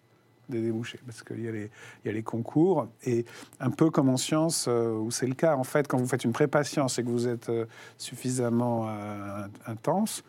des 0.49 0.61
débouchés, 0.61 0.99
parce 1.05 1.23
qu'il 1.23 1.39
y, 1.39 1.69
y, 2.05 2.09
a 2.09 2.11
les 2.11 2.23
concours, 2.23 2.87
et 3.05 3.25
un 3.59 3.69
peu 3.69 3.89
comme 3.89 4.09
en 4.09 4.17
sciences, 4.17 4.67
euh, 4.67 4.97
où 4.97 5.11
c'est 5.11 5.27
le 5.27 5.33
cas, 5.33 5.55
en 5.55 5.63
fait, 5.63 5.87
quand 5.87 5.97
vous 5.97 6.07
faites 6.07 6.23
une 6.23 6.33
prépa 6.33 6.63
science 6.63 6.99
et 6.99 7.03
que 7.03 7.09
vous 7.09 7.27
êtes 7.27 7.49
euh, 7.49 7.65
suffisamment 7.97 8.87
euh, 8.87 9.47
intense, 9.67 10.23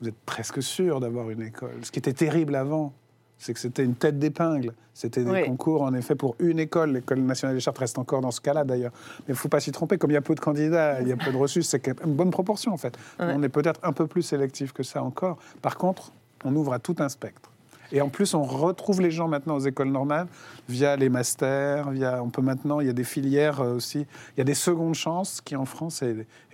vous 0.00 0.08
êtes 0.08 0.18
presque 0.26 0.62
sûr 0.62 1.00
d'avoir 1.00 1.30
une 1.30 1.42
école. 1.42 1.78
Ce 1.82 1.90
qui 1.90 1.98
était 1.98 2.12
terrible 2.12 2.54
avant, 2.54 2.92
c'est 3.38 3.54
que 3.54 3.60
c'était 3.60 3.84
une 3.84 3.94
tête 3.94 4.18
d'épingle. 4.18 4.74
C'était 4.92 5.24
des 5.24 5.44
concours, 5.44 5.82
en 5.82 5.94
effet, 5.94 6.14
pour 6.14 6.36
une 6.40 6.58
école. 6.58 6.92
L'école 6.92 7.20
nationale 7.20 7.56
des 7.56 7.60
chartes 7.60 7.78
reste 7.78 7.98
encore 7.98 8.20
dans 8.20 8.30
ce 8.30 8.40
cas-là, 8.40 8.64
d'ailleurs. 8.64 8.92
Mais 9.20 9.26
il 9.28 9.32
ne 9.32 9.36
faut 9.36 9.48
pas 9.48 9.60
s'y 9.60 9.72
tromper. 9.72 9.96
Comme 9.96 10.10
il 10.10 10.14
y 10.14 10.18
a 10.18 10.22
peu 10.22 10.34
de 10.34 10.40
candidats, 10.40 11.00
il 11.00 11.08
y 11.08 11.12
a 11.12 11.16
peu 11.16 11.32
de 11.32 11.36
reçus, 11.36 11.62
c'est 11.62 11.88
une 12.04 12.14
bonne 12.14 12.30
proportion, 12.30 12.72
en 12.72 12.76
fait. 12.76 12.98
On 13.18 13.42
est 13.42 13.48
peut-être 13.48 13.80
un 13.82 13.92
peu 13.92 14.06
plus 14.06 14.22
sélectif 14.22 14.72
que 14.72 14.82
ça 14.82 15.02
encore. 15.02 15.38
Par 15.62 15.78
contre, 15.78 16.12
on 16.44 16.54
ouvre 16.54 16.74
à 16.74 16.78
tout 16.78 16.96
un 16.98 17.08
spectre. 17.08 17.49
Et 17.92 18.00
en 18.00 18.08
plus, 18.08 18.34
on 18.34 18.42
retrouve 18.42 19.00
les 19.00 19.10
gens 19.10 19.28
maintenant 19.28 19.56
aux 19.56 19.60
écoles 19.60 19.90
normales 19.90 20.28
via 20.68 20.96
les 20.96 21.08
masters, 21.08 21.90
via, 21.90 22.22
on 22.22 22.30
peut 22.30 22.42
maintenant, 22.42 22.80
il 22.80 22.86
y 22.86 22.90
a 22.90 22.94
des 22.94 23.04
filières 23.04 23.60
euh, 23.60 23.74
aussi, 23.74 24.06
il 24.36 24.38
y 24.38 24.40
a 24.40 24.44
des 24.44 24.54
secondes 24.54 24.94
chances 24.94 25.40
qui 25.40 25.56
en 25.56 25.64
France 25.64 26.02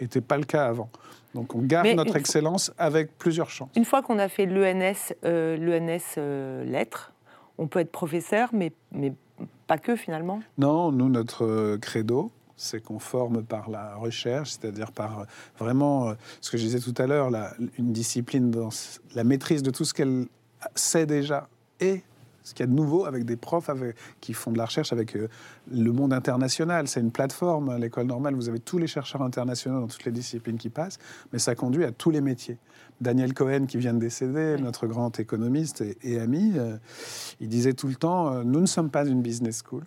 n'étaient 0.00 0.21
pas 0.21 0.38
le 0.38 0.45
cas 0.45 0.66
avant. 0.66 0.88
Donc 1.35 1.55
on 1.55 1.61
garde 1.61 1.88
notre 1.88 2.16
excellence 2.16 2.73
avec 2.78 3.19
plusieurs 3.19 3.50
chances. 3.50 3.69
Une 3.76 3.85
fois 3.85 4.02
qu'on 4.02 4.19
a 4.19 4.28
fait 4.28 4.47
l'ENS, 4.47 5.12
euh, 5.25 5.57
l'ENS 5.59 6.14
euh, 6.16 6.64
lettres, 6.64 7.12
on 7.59 7.66
peut 7.66 7.81
être 7.81 7.93
professeur, 7.93 8.49
mais, 8.52 8.73
mais 8.93 9.12
pas 9.66 9.76
que 9.76 9.97
finalement 9.97 10.40
Non, 10.57 10.90
nous, 10.93 11.11
notre 11.11 11.76
credo, 11.76 12.31
c'est 12.57 12.83
qu'on 12.83 12.99
forme 12.99 13.43
par 13.43 13.69
la 13.69 13.97
recherche, 13.97 14.52
c'est-à-dire 14.52 14.93
par 14.93 15.26
vraiment, 15.59 16.14
ce 16.40 16.50
que 16.50 16.57
je 16.57 16.62
disais 16.62 16.81
tout 16.81 16.95
à 16.97 17.07
l'heure, 17.07 17.31
une 17.78 17.93
discipline 17.93 18.50
dans 18.50 18.71
la 19.14 19.25
maîtrise 19.25 19.62
de 19.62 19.71
tout 19.71 19.85
ce 19.85 19.93
qu'elle 19.93 20.26
sait 20.75 21.06
déjà 21.06 21.48
et 21.80 22.02
ce 22.42 22.54
qu'il 22.54 22.64
y 22.64 22.68
a 22.68 22.70
de 22.70 22.76
nouveau 22.76 23.06
avec 23.06 23.25
des 23.25 23.36
profs 23.36 23.68
qui 24.20 24.32
font 24.32 24.52
de 24.52 24.58
la 24.58 24.66
recherche 24.66 24.92
avec 24.92 25.16
euh, 25.16 25.28
le 25.68 25.90
monde 25.90 26.12
international. 26.12 26.86
C'est 26.86 27.00
une 27.00 27.10
plateforme, 27.10 27.70
à 27.70 27.78
l'école 27.78 28.06
normale, 28.06 28.36
vous 28.36 28.48
avez 28.48 28.60
tous 28.60 28.78
les 28.78 28.86
chercheurs 28.86 29.22
internationaux 29.22 29.80
dans 29.80 29.88
toutes 29.88 30.04
les 30.04 30.12
disciplines 30.12 30.56
qui 30.56 30.68
passent, 30.68 30.98
mais 31.32 31.40
ça 31.40 31.56
conduit 31.56 31.84
à 31.84 31.90
tous 31.90 32.10
les 32.10 32.20
métiers. 32.20 32.58
Daniel 33.00 33.34
Cohen, 33.34 33.66
qui 33.66 33.78
vient 33.78 33.94
de 33.94 33.98
décéder, 33.98 34.56
notre 34.60 34.86
grand 34.86 35.18
économiste 35.18 35.84
et, 36.02 36.20
ami, 36.20 36.54
il 37.40 37.48
disait 37.48 37.75
tout 37.75 37.88
le 37.88 37.96
temps, 37.96 38.42
nous 38.42 38.60
ne 38.60 38.66
sommes 38.66 38.88
pas 38.88 39.04
une 39.04 39.20
business 39.20 39.62
school 39.62 39.82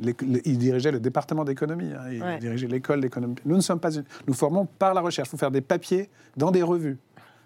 il 0.00 0.58
dirigeait 0.58 0.92
le 0.92 1.00
département 1.00 1.44
d'économie, 1.44 1.92
hein, 1.92 2.10
il 2.10 2.38
dirigeait 2.40 2.66
l'école 2.66 3.00
d'économie. 3.00 3.36
Nous 3.44 3.56
ne 3.56 3.60
sommes 3.60 3.80
pas 3.80 3.90
nous 4.26 4.34
formons 4.34 4.66
par 4.66 4.94
la 4.94 5.00
recherche. 5.00 5.28
Il 5.28 5.30
faut 5.30 5.36
faire 5.36 5.50
des 5.50 5.60
papiers 5.60 6.08
dans 6.36 6.50
des 6.50 6.62
revues. 6.62 6.98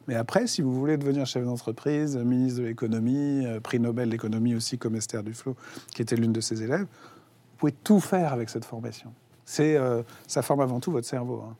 Mais 0.08 0.14
après, 0.14 0.46
si 0.46 0.62
vous 0.62 0.74
voulez 0.74 0.96
devenir 0.96 1.26
chef 1.26 1.44
d'entreprise, 1.44 2.16
ministre 2.16 2.60
de 2.60 2.66
l'économie, 2.66 3.46
euh, 3.46 3.60
prix 3.60 3.80
Nobel 3.80 4.10
d'économie 4.10 4.54
aussi 4.54 4.78
comme 4.78 4.96
Esther 4.96 5.22
Duflo, 5.22 5.56
qui 5.94 6.02
était 6.02 6.16
l'une 6.16 6.32
de 6.32 6.40
ses 6.40 6.62
élèves, 6.62 6.82
vous 6.82 7.58
pouvez 7.58 7.72
tout 7.72 8.00
faire 8.00 8.32
avec 8.32 8.50
cette 8.50 8.64
formation. 8.64 9.12
C'est, 9.44 9.76
euh, 9.76 10.02
ça 10.26 10.42
forme 10.42 10.60
avant 10.60 10.80
tout 10.80 10.90
votre 10.90 11.06
cerveau. 11.06 11.44
Hein. 11.48 11.56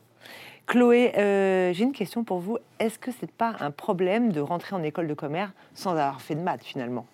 Chloé, 0.67 1.13
euh, 1.17 1.73
j'ai 1.73 1.83
une 1.83 1.91
question 1.91 2.23
pour 2.23 2.39
vous. 2.39 2.57
Est-ce 2.79 2.97
que 2.97 3.11
c'est 3.19 3.31
pas 3.31 3.55
un 3.59 3.71
problème 3.71 4.31
de 4.31 4.41
rentrer 4.41 4.75
en 4.75 4.81
école 4.81 5.07
de 5.07 5.13
commerce 5.13 5.51
sans 5.75 5.91
avoir 5.91 6.21
fait 6.21 6.35
de 6.35 6.41
maths 6.41 6.63
finalement? 6.63 7.05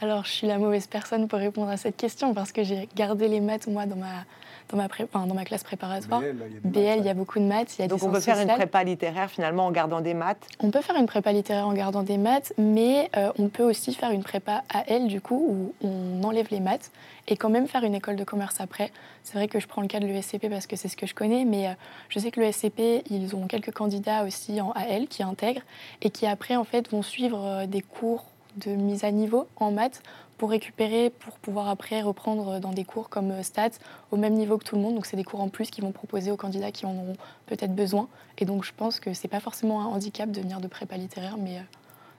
Alors, 0.00 0.24
je 0.24 0.32
suis 0.32 0.46
la 0.46 0.58
mauvaise 0.58 0.86
personne 0.86 1.28
pour 1.28 1.38
répondre 1.38 1.70
à 1.70 1.76
cette 1.76 1.96
question 1.96 2.34
parce 2.34 2.52
que 2.52 2.64
j'ai 2.64 2.88
gardé 2.96 3.28
les 3.28 3.40
maths, 3.40 3.66
moi, 3.66 3.86
dans 3.86 3.96
ma, 3.96 4.24
dans 4.72 4.78
ma, 4.78 5.26
dans 5.26 5.34
ma 5.34 5.44
classe 5.44 5.62
préparatoire. 5.62 6.20
BL, 6.64 6.98
il 6.98 7.04
y 7.04 7.08
a, 7.08 7.14
beaucoup 7.14 7.38
de 7.38 7.44
maths. 7.44 7.76
Il 7.78 7.82
y 7.82 7.84
a 7.84 7.88
Donc, 7.88 8.02
on 8.02 8.10
peut 8.10 8.20
faire 8.20 8.40
une 8.40 8.48
prépa 8.48 8.82
littéraire 8.82 9.30
finalement 9.30 9.66
en 9.66 9.70
gardant 9.70 10.00
des 10.00 10.14
maths 10.14 10.46
On 10.60 10.70
peut 10.70 10.80
faire 10.80 10.96
une 10.96 11.06
prépa 11.06 11.32
littéraire 11.32 11.66
en 11.66 11.72
gardant 11.72 12.02
des 12.02 12.18
maths, 12.18 12.52
mais 12.58 13.10
euh, 13.16 13.32
on 13.38 13.48
peut 13.48 13.62
aussi 13.62 13.94
faire 13.94 14.10
une 14.10 14.22
prépa 14.22 14.64
AL, 14.70 15.06
du 15.06 15.20
coup, 15.20 15.72
où 15.82 15.86
on 15.86 16.24
enlève 16.24 16.48
les 16.50 16.60
maths 16.60 16.90
et 17.28 17.36
quand 17.36 17.50
même 17.50 17.68
faire 17.68 17.84
une 17.84 17.94
école 17.94 18.16
de 18.16 18.24
commerce 18.24 18.60
après. 18.60 18.90
C'est 19.22 19.34
vrai 19.34 19.46
que 19.46 19.60
je 19.60 19.68
prends 19.68 19.82
le 19.82 19.88
cas 19.88 20.00
de 20.00 20.06
l'ESCP 20.06 20.48
parce 20.48 20.66
que 20.66 20.74
c'est 20.74 20.88
ce 20.88 20.96
que 20.96 21.06
je 21.06 21.14
connais, 21.14 21.44
mais 21.44 21.68
euh, 21.68 21.72
je 22.08 22.18
sais 22.18 22.30
que 22.30 22.40
l'ESCP, 22.40 23.04
ils 23.10 23.36
ont 23.36 23.46
quelques 23.46 23.72
candidats 23.72 24.24
aussi 24.24 24.60
en 24.60 24.72
AL 24.72 25.06
qui 25.06 25.22
intègrent 25.22 25.62
et 26.00 26.10
qui 26.10 26.26
après, 26.26 26.56
en 26.56 26.64
fait, 26.64 26.90
vont 26.90 27.02
suivre 27.02 27.44
euh, 27.44 27.66
des 27.66 27.82
cours 27.82 28.24
de 28.56 28.72
mise 28.72 29.04
à 29.04 29.10
niveau 29.10 29.46
en 29.56 29.70
maths 29.70 30.02
pour 30.42 30.50
récupérer, 30.50 31.10
pour 31.10 31.34
pouvoir 31.34 31.68
après 31.68 32.02
reprendre 32.02 32.58
dans 32.58 32.72
des 32.72 32.82
cours 32.82 33.08
comme 33.08 33.30
euh, 33.30 33.44
stats 33.44 33.78
au 34.10 34.16
même 34.16 34.34
niveau 34.34 34.58
que 34.58 34.64
tout 34.64 34.74
le 34.74 34.82
monde. 34.82 34.96
Donc 34.96 35.06
c'est 35.06 35.16
des 35.16 35.22
cours 35.22 35.40
en 35.40 35.48
plus 35.48 35.70
qui 35.70 35.80
vont 35.80 35.92
proposer 35.92 36.32
aux 36.32 36.36
candidats 36.36 36.72
qui 36.72 36.84
en 36.84 36.96
auront 36.96 37.16
peut-être 37.46 37.76
besoin. 37.76 38.08
Et 38.38 38.44
donc 38.44 38.64
je 38.64 38.72
pense 38.76 38.98
que 38.98 39.14
c'est 39.14 39.28
pas 39.28 39.38
forcément 39.38 39.82
un 39.82 39.84
handicap 39.84 40.28
de 40.32 40.40
venir 40.40 40.58
de 40.58 40.66
prépa 40.66 40.96
littéraire, 40.96 41.36
mais 41.38 41.58
euh, 41.58 41.62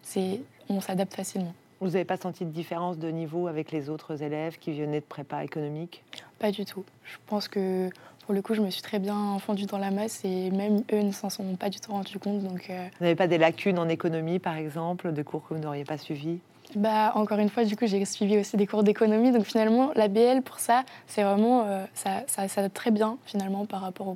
c'est 0.04 0.40
on 0.70 0.80
s'adapte 0.80 1.14
facilement. 1.14 1.54
Vous 1.82 1.88
n'avez 1.88 2.06
pas 2.06 2.16
senti 2.16 2.46
de 2.46 2.52
différence 2.52 2.98
de 2.98 3.10
niveau 3.10 3.48
avec 3.48 3.74
les 3.74 3.90
autres 3.90 4.24
élèves 4.24 4.58
qui 4.58 4.72
venaient 4.72 5.02
de 5.02 5.06
prépa 5.06 5.44
économique? 5.44 6.06
Pas 6.40 6.52
du 6.52 6.64
tout. 6.64 6.86
Je 7.04 7.18
pense 7.28 7.50
que 7.50 7.90
pour 8.26 8.34
le 8.34 8.42
coup, 8.42 8.54
je 8.54 8.62
me 8.62 8.70
suis 8.70 8.82
très 8.82 9.00
bien 9.00 9.38
fondue 9.40 9.66
dans 9.66 9.80
la 9.80 9.92
masse 9.92 10.24
et 10.24 10.50
même 10.50 10.84
eux 10.94 11.02
ne 11.02 11.12
s'en 11.12 11.30
sont 11.30 11.58
pas 11.58 11.70
du 11.70 11.82
tout 11.82 11.92
rendus 11.92 12.20
compte. 12.20 12.42
Donc, 12.42 12.70
euh, 12.70 12.88
Vous 13.00 13.04
n'avez 13.04 13.18
pas 13.18 13.28
des 13.28 13.38
lacunes 13.38 13.80
en 13.80 13.90
économie, 13.90 14.40
par 14.40 14.56
exemple, 14.56 15.12
de 15.12 15.24
cours 15.24 15.46
que 15.46 15.54
vous 15.56 15.60
n'auriez 15.60 15.84
pas 15.84 15.98
suivis? 15.98 16.40
Bah, 16.76 17.12
encore 17.16 17.40
une 17.40 17.50
fois, 17.50 17.66
du 17.66 17.76
coup, 17.76 17.86
j'ai 17.88 18.04
suivi 18.06 18.38
aussi 18.38 18.58
des 18.58 18.68
cours 18.68 18.84
d'économie. 18.84 19.32
Donc 19.32 19.46
finalement, 19.46 19.92
la 19.96 20.08
BL, 20.08 20.42
pour 20.42 20.60
ça, 20.60 20.84
c'est 21.08 21.24
vraiment, 21.24 21.66
euh, 21.66 21.86
ça, 21.94 22.24
ça 22.28 22.70
très 22.70 22.92
bien 22.92 23.18
finalement 23.26 23.66
par 23.66 23.82
rapport 23.82 24.08
aux, 24.08 24.16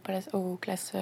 classes 0.58 0.94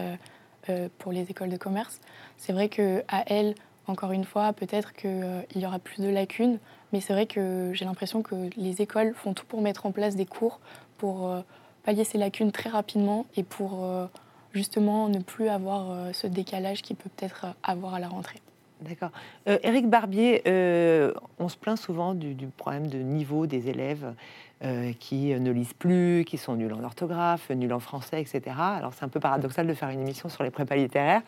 euh, 0.69 0.89
pour 0.97 1.11
les 1.11 1.29
écoles 1.29 1.49
de 1.49 1.57
commerce. 1.57 1.99
C'est 2.37 2.53
vrai 2.53 2.69
que 2.69 3.03
à 3.07 3.23
elle, 3.27 3.55
encore 3.87 4.11
une 4.11 4.25
fois, 4.25 4.53
peut-être 4.53 4.93
qu'il 4.93 5.45
y 5.55 5.65
aura 5.65 5.79
plus 5.79 6.01
de 6.01 6.09
lacunes, 6.09 6.59
mais 6.91 7.01
c'est 7.01 7.13
vrai 7.13 7.25
que 7.25 7.71
j'ai 7.73 7.85
l'impression 7.85 8.21
que 8.21 8.35
les 8.57 8.81
écoles 8.81 9.13
font 9.15 9.33
tout 9.33 9.45
pour 9.45 9.61
mettre 9.61 9.85
en 9.85 9.91
place 9.91 10.15
des 10.15 10.25
cours 10.25 10.59
pour 10.97 11.29
pallier 11.85 12.03
ces 12.03 12.17
lacunes 12.17 12.51
très 12.51 12.69
rapidement 12.69 13.25
et 13.37 13.43
pour 13.43 13.85
euh, 13.85 14.07
justement 14.53 15.07
ne 15.07 15.19
plus 15.19 15.47
avoir 15.47 15.91
euh, 15.91 16.11
ce 16.13 16.27
décalage 16.27 16.81
qui 16.81 16.95
peut 16.95 17.09
peut-être 17.15 17.45
avoir 17.63 17.93
à 17.93 17.99
la 17.99 18.09
rentrée. 18.09 18.41
D'accord. 18.81 19.11
Euh, 19.47 19.57
Éric 19.63 19.89
Barbier, 19.89 20.41
on 21.39 21.49
se 21.49 21.57
plaint 21.57 21.77
souvent 21.77 22.13
du, 22.13 22.35
problème 22.57 22.87
de 22.87 22.97
niveau 22.99 23.47
des 23.47 23.69
élèves 23.69 24.13
qui 24.99 25.27
ne 25.27 25.51
lisent 25.51 25.73
plus, 25.73 26.23
qui 26.25 26.37
sont 26.37 26.55
nuls 26.55 26.73
en 26.73 26.83
orthographe, 26.83 27.49
nuls 27.51 27.73
en 27.73 27.79
français, 27.79 28.21
etc. 28.21 28.55
Alors 28.57 28.93
c'est 28.93 29.05
un 29.05 29.09
peu 29.09 29.19
paradoxal 29.19 29.67
de 29.67 29.73
faire 29.73 29.89
une 29.89 30.01
émission 30.01 30.27
sur 30.27 30.43
les 30.43 30.49
prépas 30.49 30.75
littéraires, 30.75 31.21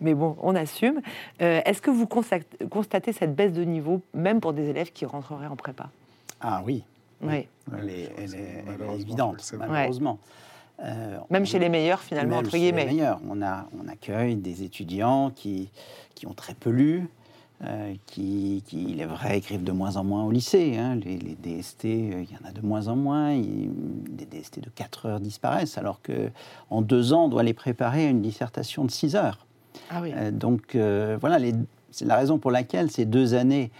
mais 0.00 0.14
bon, 0.14 0.36
on 0.42 0.54
assume. 0.54 1.00
Est-ce 1.38 1.80
que 1.80 1.90
vous 1.90 2.06
constatez 2.06 3.12
cette 3.12 3.34
baisse 3.34 3.52
de 3.52 3.64
niveau, 3.64 4.02
même 4.12 4.40
pour 4.40 4.52
des 4.52 4.68
élèves 4.68 4.92
qui 4.92 5.06
rentreraient 5.06 5.46
en 5.46 5.56
prépa? 5.56 5.88
Ah 6.40 6.62
oui, 6.66 6.84
oui. 7.22 7.46
Elle, 7.78 7.90
est, 7.90 9.00
évidente, 9.00 9.54
malheureusement. 9.56 10.18
Euh, 10.84 11.18
même 11.30 11.46
chez 11.46 11.58
les 11.58 11.68
meilleurs, 11.68 12.00
finalement, 12.00 12.38
entre 12.38 12.50
guillemets. 12.50 12.86
Les 12.86 12.92
meilleurs. 12.92 13.20
On, 13.28 13.42
a, 13.42 13.68
on 13.80 13.88
accueille 13.88 14.36
des 14.36 14.62
étudiants 14.62 15.30
qui, 15.30 15.68
qui 16.14 16.26
ont 16.26 16.34
très 16.34 16.54
peu 16.54 16.70
lu, 16.70 17.08
euh, 17.64 17.94
qui, 18.06 18.62
qui, 18.66 18.84
il 18.90 19.00
est 19.00 19.06
vrai, 19.06 19.38
écrivent 19.38 19.62
de 19.62 19.72
moins 19.72 19.96
en 19.96 20.04
moins 20.04 20.24
au 20.24 20.30
lycée. 20.30 20.76
Hein. 20.76 20.96
Les, 20.96 21.16
DST, 21.16 21.84
euh, 21.84 22.24
il 22.24 22.30
y 22.30 22.36
en 22.42 22.48
a 22.48 22.52
de 22.52 22.60
moins 22.66 22.88
en 22.88 22.96
moins. 22.96 23.36
des 23.36 24.26
DST 24.26 24.60
de 24.60 24.70
4 24.74 25.06
heures 25.06 25.20
disparaissent, 25.20 25.78
alors 25.78 26.00
qu'en 26.02 26.82
deux 26.82 27.12
ans, 27.12 27.26
on 27.26 27.28
doit 27.28 27.44
les 27.44 27.54
préparer 27.54 28.06
à 28.06 28.10
une 28.10 28.22
dissertation 28.22 28.84
de 28.84 28.90
6 28.90 29.14
heures. 29.14 29.46
Ah 29.88 30.00
oui. 30.02 30.12
donc, 30.32 30.76
voilà, 30.76 31.38
c'est 31.90 32.04
la 32.04 32.16
raison 32.16 32.38
pour 32.38 32.50
laquelle 32.50 32.90
ces 32.90 33.04
deux 33.04 33.34
années 33.34 33.70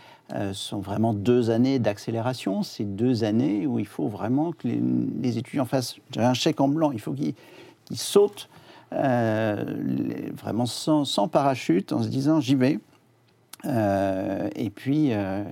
sont 0.52 0.80
vraiment 0.80 1.12
deux 1.12 1.50
années 1.50 1.78
d'accélération. 1.78 2.62
C'est 2.62 2.84
deux 2.84 3.24
années 3.24 3.66
où 3.66 3.78
il 3.78 3.86
faut 3.86 4.08
vraiment 4.08 4.52
que 4.52 4.68
les, 4.68 5.38
étudiants 5.38 5.66
fassent 5.66 5.96
un 6.16 6.34
chèque 6.34 6.60
en 6.60 6.68
blanc. 6.68 6.90
Il 6.92 7.00
faut 7.00 7.12
qu'ils 7.12 7.34
sautent 7.92 8.48
euh, 8.94 9.64
vraiment 10.34 10.66
sans, 10.66 11.28
parachute 11.28 11.92
en 11.92 12.02
se 12.02 12.08
disant 12.08 12.40
j'y 12.40 12.54
vais. 12.54 12.78
Euh, 13.64 14.48
et 14.56 14.70
puis, 14.70 15.10
euh, 15.12 15.42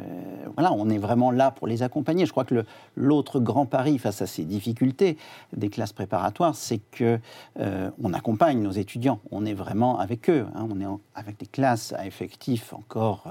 voilà, 0.55 0.73
on 0.73 0.88
est 0.88 0.99
vraiment 0.99 1.31
là 1.31 1.51
pour 1.51 1.66
les 1.66 1.83
accompagner. 1.83 2.27
Je 2.27 2.33
crois 2.33 2.44
que 2.44 2.64
l'autre 2.96 3.40
grand 3.40 3.66
pari 3.66 3.99
face 3.99 4.23
à 4.23 4.27
ces 4.27 4.44
difficultés 4.44 5.16
des 5.57 5.68
classes 5.68 5.92
préparatoires, 5.92 6.55
c'est 6.55 6.81
que 6.90 7.18
euh, 7.59 7.90
on 8.03 8.12
accompagne 8.12 8.61
nos 8.61 8.73
étudiants. 8.73 9.20
On 9.31 9.44
est 9.44 9.55
vraiment 9.55 9.99
avec 9.99 10.29
eux. 10.29 10.46
Hein. 10.55 10.66
on 10.70 10.81
est 10.81 10.99
avec 11.14 11.38
des 11.38 11.46
classes 11.46 11.92
à 11.92 12.07
effectifs 12.07 12.73
encore 12.73 13.25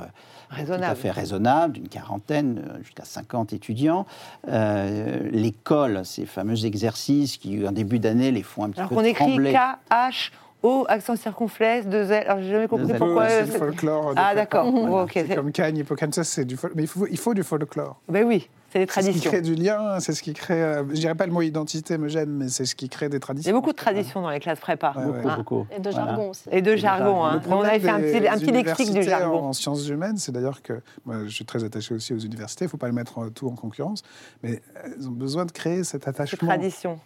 raisonnable. 0.49 0.85
tout 0.85 0.91
à 0.91 0.95
fait 0.95 1.11
raisonnables, 1.11 1.73
d'une 1.73 1.89
quarantaine 1.89 2.63
jusqu'à 2.83 3.05
50 3.05 3.53
étudiants. 3.53 4.05
L'école, 4.47 6.05
ces 6.05 6.25
fameux 6.25 6.65
exercices 6.65 7.37
qui, 7.37 7.67
en 7.67 7.71
début 7.71 7.99
d'année, 7.99 8.31
les 8.31 8.43
font 8.43 8.63
un 8.63 8.69
petit 8.69 8.79
Alors 8.79 8.89
peu 8.89 8.95
qu'on 8.95 9.03
écrit 9.03 9.35
K, 9.37 9.57
H, 9.91 10.31
O, 10.61 10.85
accent 10.89 11.15
circonflexe, 11.15 11.87
deux 11.87 12.11
L. 12.11 12.25
Alors, 12.27 12.41
j'ai 12.41 12.51
jamais 12.51 12.67
compris 12.67 12.93
pourquoi. 12.97 13.29
C'est 13.29 13.45
du 13.45 13.51
folklore. 13.51 14.13
Ah, 14.15 14.35
d'accord. 14.35 14.65
C'est 15.13 15.35
comme 15.35 15.51
Cagne, 15.51 15.77
Hippocane, 15.77 16.11
c'est 16.11 16.45
du 16.45 16.57
folklore. 16.57 16.75
Mais 16.77 16.83
il 16.83 16.87
faut, 16.87 17.07
il 17.07 17.17
faut 17.17 17.33
du 17.33 17.43
folklore. 17.43 17.99
Ben 18.09 18.25
oui. 18.25 18.49
C'est 18.71 18.79
des 18.79 18.85
traditions. 18.85 19.13
C'est 19.13 19.19
ce 19.19 19.23
qui 19.23 19.29
crée 19.29 19.41
du 19.41 19.55
lien, 19.55 19.99
c'est 19.99 20.13
ce 20.13 20.21
qui 20.21 20.33
crée. 20.33 20.61
Euh, 20.61 20.83
je 20.89 20.99
dirais 20.99 21.15
pas 21.15 21.25
le 21.25 21.31
mot 21.31 21.41
identité 21.41 21.97
me 21.97 22.07
gêne, 22.07 22.29
mais 22.29 22.49
c'est 22.49 22.65
ce 22.65 22.75
qui 22.75 22.87
crée 22.87 23.09
des 23.09 23.19
traditions. 23.19 23.49
Il 23.49 23.53
y 23.53 23.57
a 23.57 23.59
beaucoup 23.59 23.71
de 23.71 23.77
traditions 23.77 24.21
dans 24.21 24.29
les 24.29 24.39
classes 24.39 24.59
prépa. 24.59 24.93
beaucoup, 24.95 25.35
beaucoup. 25.37 25.67
Et 25.75 25.79
de 25.79 25.89
jargon 25.89 26.29
aussi. 26.29 26.49
Et 26.51 26.61
de 26.61 26.75
jargon. 26.75 27.25
Hein. 27.25 27.41
On 27.49 27.61
avait 27.61 27.79
fait 27.79 27.89
un 27.89 27.99
petit, 27.99 28.27
un 28.27 28.37
petit 28.37 28.51
lexique 28.51 28.93
du 28.93 29.01
jargon. 29.01 29.39
En 29.45 29.53
sciences 29.53 29.87
humaines, 29.87 30.17
c'est 30.17 30.31
d'ailleurs 30.31 30.61
que 30.61 30.81
moi, 31.05 31.23
je 31.25 31.29
suis 31.29 31.45
très 31.45 31.63
attaché 31.63 31.95
aussi 31.95 32.13
aux 32.13 32.19
universités. 32.19 32.65
Il 32.65 32.67
ne 32.67 32.71
faut 32.71 32.77
pas 32.77 32.87
le 32.87 32.93
mettre 32.93 33.29
tout 33.29 33.47
en 33.47 33.55
concurrence, 33.55 34.03
mais 34.43 34.61
elles 34.83 35.07
ont 35.07 35.13
besoin 35.13 35.45
de 35.45 35.51
créer 35.51 35.83
cet 35.83 36.07
attachement. 36.07 36.47
tradition. 36.47 36.99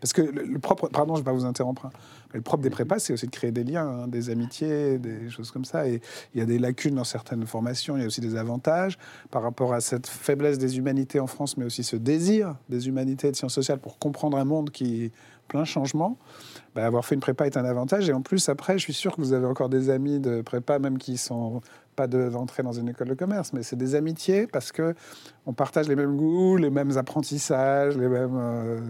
Parce 0.00 0.12
que 0.12 0.22
le, 0.22 0.58
propre, 0.58 0.88
pardon, 0.88 1.14
je 1.14 1.20
vais 1.20 1.24
pas 1.24 1.32
vous 1.32 1.44
interrompre, 1.44 1.86
hein. 1.86 1.90
le 2.32 2.40
propre 2.40 2.62
des 2.62 2.70
prépas, 2.70 2.98
c'est 2.98 3.12
aussi 3.12 3.26
de 3.26 3.30
créer 3.30 3.52
des 3.52 3.64
liens, 3.64 3.86
hein, 3.86 4.08
des 4.08 4.30
amitiés, 4.30 4.98
des 4.98 5.28
choses 5.30 5.50
comme 5.50 5.64
ça. 5.64 5.86
Et 5.86 6.00
il 6.34 6.38
y 6.38 6.42
a 6.42 6.46
des 6.46 6.58
lacunes 6.58 6.94
dans 6.94 7.04
certaines 7.04 7.46
formations, 7.46 7.96
il 7.96 8.00
y 8.00 8.04
a 8.04 8.06
aussi 8.06 8.20
des 8.20 8.36
avantages 8.36 8.98
par 9.30 9.42
rapport 9.42 9.74
à 9.74 9.80
cette 9.80 10.06
faiblesse 10.06 10.58
des 10.58 10.78
humanités 10.78 11.20
en 11.20 11.26
France, 11.26 11.56
mais 11.56 11.64
aussi 11.64 11.84
ce 11.84 11.96
désir 11.96 12.56
des 12.68 12.88
humanités 12.88 13.28
et 13.28 13.30
de 13.30 13.36
sciences 13.36 13.54
sociales 13.54 13.78
pour 13.78 13.98
comprendre 13.98 14.38
un 14.38 14.44
monde 14.44 14.70
qui 14.70 15.04
est 15.04 15.12
plein 15.48 15.62
de 15.62 15.66
changements. 15.66 16.16
Bah, 16.74 16.86
avoir 16.86 17.04
fait 17.04 17.16
une 17.16 17.20
prépa 17.20 17.46
est 17.46 17.56
un 17.56 17.64
avantage. 17.64 18.08
Et 18.08 18.12
en 18.12 18.22
plus, 18.22 18.48
après, 18.48 18.78
je 18.78 18.84
suis 18.84 18.94
sûr 18.94 19.14
que 19.16 19.20
vous 19.20 19.32
avez 19.32 19.46
encore 19.46 19.68
des 19.68 19.90
amis 19.90 20.20
de 20.20 20.40
prépa, 20.40 20.78
même 20.78 20.96
qui 20.96 21.18
sont 21.18 21.60
pas 21.96 22.06
d'entrer 22.06 22.62
dans 22.62 22.72
une 22.72 22.88
école 22.88 23.08
de 23.08 23.14
commerce, 23.14 23.52
mais 23.52 23.62
c'est 23.62 23.76
des 23.76 23.94
amitiés 23.94 24.46
parce 24.46 24.72
que 24.72 24.94
on 25.44 25.52
partage 25.52 25.88
les 25.88 25.96
mêmes 25.96 26.16
goûts, 26.16 26.56
les 26.56 26.70
mêmes 26.70 26.96
apprentissages, 26.96 27.98
les 27.98 28.08
mêmes. 28.08 28.38
Euh, 28.38 28.80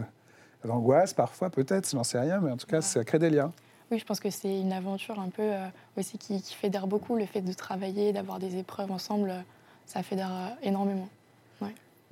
l'angoisse 0.64 1.14
parfois, 1.14 1.50
peut-être, 1.50 1.88
je 1.90 1.96
n'en 1.96 2.04
sais 2.04 2.18
rien, 2.18 2.40
mais 2.40 2.50
en 2.50 2.56
tout 2.56 2.66
cas, 2.66 2.80
ça 2.80 3.04
crée 3.04 3.18
des 3.18 3.30
liens. 3.30 3.52
Oui, 3.90 3.98
je 3.98 4.04
pense 4.04 4.20
que 4.20 4.30
c'est 4.30 4.60
une 4.60 4.72
aventure 4.72 5.18
un 5.18 5.30
peu 5.30 5.42
euh, 5.42 5.66
aussi 5.96 6.16
qui, 6.16 6.40
fédère 6.40 6.86
beaucoup. 6.86 7.16
Le 7.16 7.26
fait 7.26 7.40
de 7.40 7.52
travailler, 7.52 8.12
d'avoir 8.12 8.38
des 8.38 8.56
épreuves 8.56 8.92
ensemble, 8.92 9.32
ça 9.86 10.02
fédère 10.02 10.30
euh, 10.30 10.48
énormément. 10.62 11.08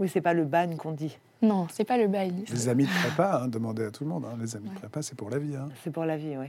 Oui, 0.00 0.08
c'est 0.08 0.20
pas 0.20 0.32
le 0.32 0.44
ban 0.44 0.76
qu'on 0.76 0.92
dit. 0.92 1.18
Non, 1.42 1.66
c'est 1.72 1.82
pas 1.84 1.98
le 1.98 2.06
bail. 2.06 2.44
Les 2.48 2.68
amis 2.68 2.84
de 2.84 2.90
prépa, 2.90 3.40
hein, 3.42 3.48
demandez 3.48 3.84
à 3.84 3.90
tout 3.90 4.04
le 4.04 4.10
monde. 4.10 4.24
hein, 4.26 4.36
les 4.40 4.54
amis 4.54 4.68
de 4.68 4.74
prépa, 4.74 5.02
c'est 5.02 5.16
pour 5.16 5.28
la 5.28 5.38
vie. 5.38 5.56
hein. 5.56 5.68
C'est 5.82 5.90
pour 5.90 6.04
la 6.04 6.16
vie, 6.16 6.36
oui. 6.36 6.46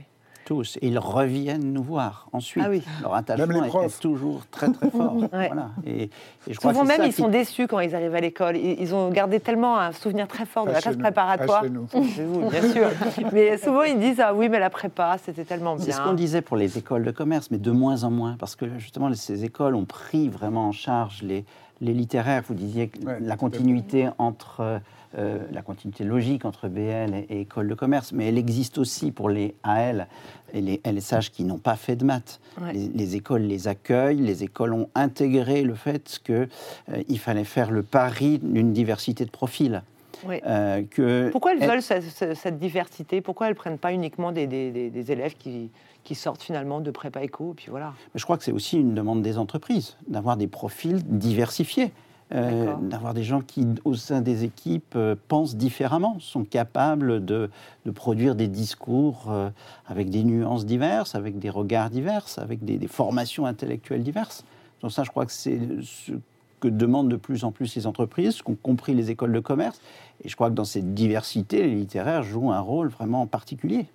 Tous. 0.50 0.78
Et 0.82 0.88
ils 0.88 0.98
reviennent 0.98 1.72
nous 1.72 1.82
voir 1.84 2.26
ensuite. 2.32 2.64
Ah 2.66 2.70
oui. 2.70 2.82
Leur 3.02 3.14
attachement 3.14 3.62
profs. 3.68 4.00
toujours 4.00 4.42
très 4.50 4.68
très 4.72 4.90
fort. 4.90 5.14
Ouais. 5.32 5.46
Voilà. 5.46 5.70
Et, 5.86 6.02
et 6.04 6.10
je 6.48 6.58
crois 6.58 6.72
Souvent 6.72 6.84
même, 6.84 7.02
ils 7.04 7.10
qui- 7.14 7.22
sont 7.22 7.28
déçus 7.28 7.68
quand 7.68 7.78
ils 7.78 7.94
arrivent 7.94 8.16
à 8.16 8.20
l'école. 8.20 8.56
Ils, 8.56 8.80
ils 8.80 8.92
ont 8.92 9.10
gardé 9.10 9.38
tellement 9.38 9.78
un 9.78 9.92
souvenir 9.92 10.26
très 10.26 10.46
fort 10.46 10.66
de 10.66 10.72
la 10.72 10.80
classe 10.80 10.96
nous, 10.96 11.02
préparatoire. 11.02 11.60
pas 11.60 11.66
chez 11.68 11.72
nous. 11.72 11.86
Chez 12.16 12.24
vous, 12.24 12.50
bien 12.50 12.62
sûr. 12.72 12.88
Mais 13.32 13.58
souvent, 13.58 13.82
ils 13.82 14.00
disent 14.00 14.18
Ah 14.18 14.34
oui, 14.34 14.48
mais 14.48 14.58
la 14.58 14.70
prépa, 14.70 15.18
c'était 15.24 15.44
tellement 15.44 15.76
bien. 15.76 15.84
C'est 15.84 15.92
ce 15.92 16.00
qu'on 16.00 16.14
disait 16.14 16.42
pour 16.42 16.56
les 16.56 16.78
écoles 16.78 17.04
de 17.04 17.12
commerce, 17.12 17.52
mais 17.52 17.58
de 17.58 17.70
moins 17.70 18.02
en 18.02 18.10
moins, 18.10 18.34
parce 18.40 18.56
que 18.56 18.76
justement, 18.78 19.14
ces 19.14 19.44
écoles 19.44 19.76
ont 19.76 19.84
pris 19.84 20.28
vraiment 20.28 20.66
en 20.66 20.72
charge 20.72 21.22
les, 21.22 21.44
les 21.80 21.94
littéraires. 21.94 22.42
Vous 22.48 22.54
disiez 22.54 22.90
Ouais, 23.06 23.18
la 23.20 23.36
continuité 23.36 24.08
entre 24.18 24.80
euh, 25.18 25.38
la 25.50 25.62
continuité 25.62 26.04
logique 26.04 26.44
entre 26.44 26.68
BL 26.68 27.14
et, 27.14 27.26
et 27.30 27.40
école 27.40 27.68
de 27.68 27.74
commerce, 27.74 28.12
mais 28.12 28.28
elle 28.28 28.38
existe 28.38 28.78
aussi 28.78 29.10
pour 29.10 29.28
les 29.28 29.54
AL 29.64 30.06
et 30.52 30.60
les 30.60 30.80
LSH 30.84 31.30
qui 31.32 31.44
n'ont 31.44 31.58
pas 31.58 31.76
fait 31.76 31.96
de 31.96 32.04
maths. 32.04 32.40
Ouais. 32.60 32.72
Les, 32.72 32.88
les 32.88 33.16
écoles 33.16 33.42
les 33.42 33.66
accueillent, 33.68 34.20
les 34.20 34.44
écoles 34.44 34.72
ont 34.74 34.88
intégré 34.94 35.62
le 35.62 35.74
fait 35.74 36.20
qu'il 36.24 37.18
fallait 37.18 37.44
faire 37.44 37.70
le 37.70 37.82
pari 37.82 38.38
d'une 38.38 38.72
diversité 38.72 39.24
de 39.24 39.30
profils. 39.30 39.82
Oui. 40.28 40.36
Euh, 40.46 40.82
que 40.90 41.30
Pourquoi 41.30 41.54
elles 41.54 41.62
elles- 41.62 41.70
veulent 41.70 41.82
ce- 41.82 42.00
ce- 42.02 42.34
cette 42.34 42.58
diversité? 42.58 43.20
Pourquoi 43.22 43.48
elles 43.48 43.54
prennent 43.54 43.78
pas 43.78 43.92
uniquement 43.92 44.32
des, 44.32 44.46
des- 44.46 44.70
des- 44.70 44.90
des 44.90 45.12
élèves 45.12 45.34
qui, 45.34 45.70
qui 46.04 46.14
sortent 46.14 46.42
finalement 46.42 46.80
de 46.80 46.90
prépa 46.90 47.22
éco 47.22 47.54
Puis 47.56 47.66
voilà? 47.70 47.94
Je 48.14 48.22
crois 48.22 48.36
que 48.36 48.44
c'est 48.44 48.52
aussi 48.52 48.78
une 48.78 48.94
demande 48.94 49.22
des 49.22 49.38
entreprises, 49.38 49.96
d'avoir 50.08 50.36
des 50.36 50.46
profils 50.46 51.02
diversifiés, 51.04 51.90
euh, 52.32 52.74
d'avoir 52.82 53.12
des 53.12 53.24
gens 53.24 53.40
qui, 53.40 53.66
au 53.84 53.94
sein 53.94 54.20
des 54.20 54.44
équipes, 54.44 54.94
euh, 54.94 55.16
pensent 55.28 55.56
différemment, 55.56 56.18
sont 56.20 56.44
capables 56.44 57.24
de, 57.24 57.50
de 57.86 57.90
produire 57.90 58.36
des 58.36 58.46
discours 58.46 59.26
euh, 59.28 59.50
avec 59.86 60.10
des 60.10 60.22
nuances 60.22 60.64
diverses, 60.64 61.16
avec 61.16 61.38
des 61.38 61.50
regards 61.50 61.90
divers, 61.90 62.26
avec 62.36 62.64
des, 62.64 62.78
des 62.78 62.88
formations 62.88 63.46
intellectuelles 63.46 64.04
diverses. 64.04 64.44
Donc 64.80 64.92
ça, 64.92 65.02
je 65.02 65.10
crois 65.10 65.26
que 65.26 65.32
c'est 65.32 65.58
ce 65.82 66.12
que 66.60 66.68
demandent 66.68 67.10
de 67.10 67.16
plus 67.16 67.44
en 67.44 67.50
plus 67.50 67.74
les 67.74 67.86
entreprises, 67.86 68.36
ce 68.36 68.42
qu'ont 68.42 68.54
compris 68.54 68.94
les 68.94 69.10
écoles 69.10 69.32
de 69.32 69.40
commerce. 69.40 69.80
Et 70.22 70.28
je 70.28 70.34
crois 70.36 70.50
que 70.50 70.54
dans 70.54 70.64
cette 70.64 70.94
diversité, 70.94 71.62
les 71.62 71.74
littéraires 71.74 72.22
jouent 72.22 72.52
un 72.52 72.60
rôle 72.60 72.88
vraiment 72.88 73.26
particulier. 73.26 73.86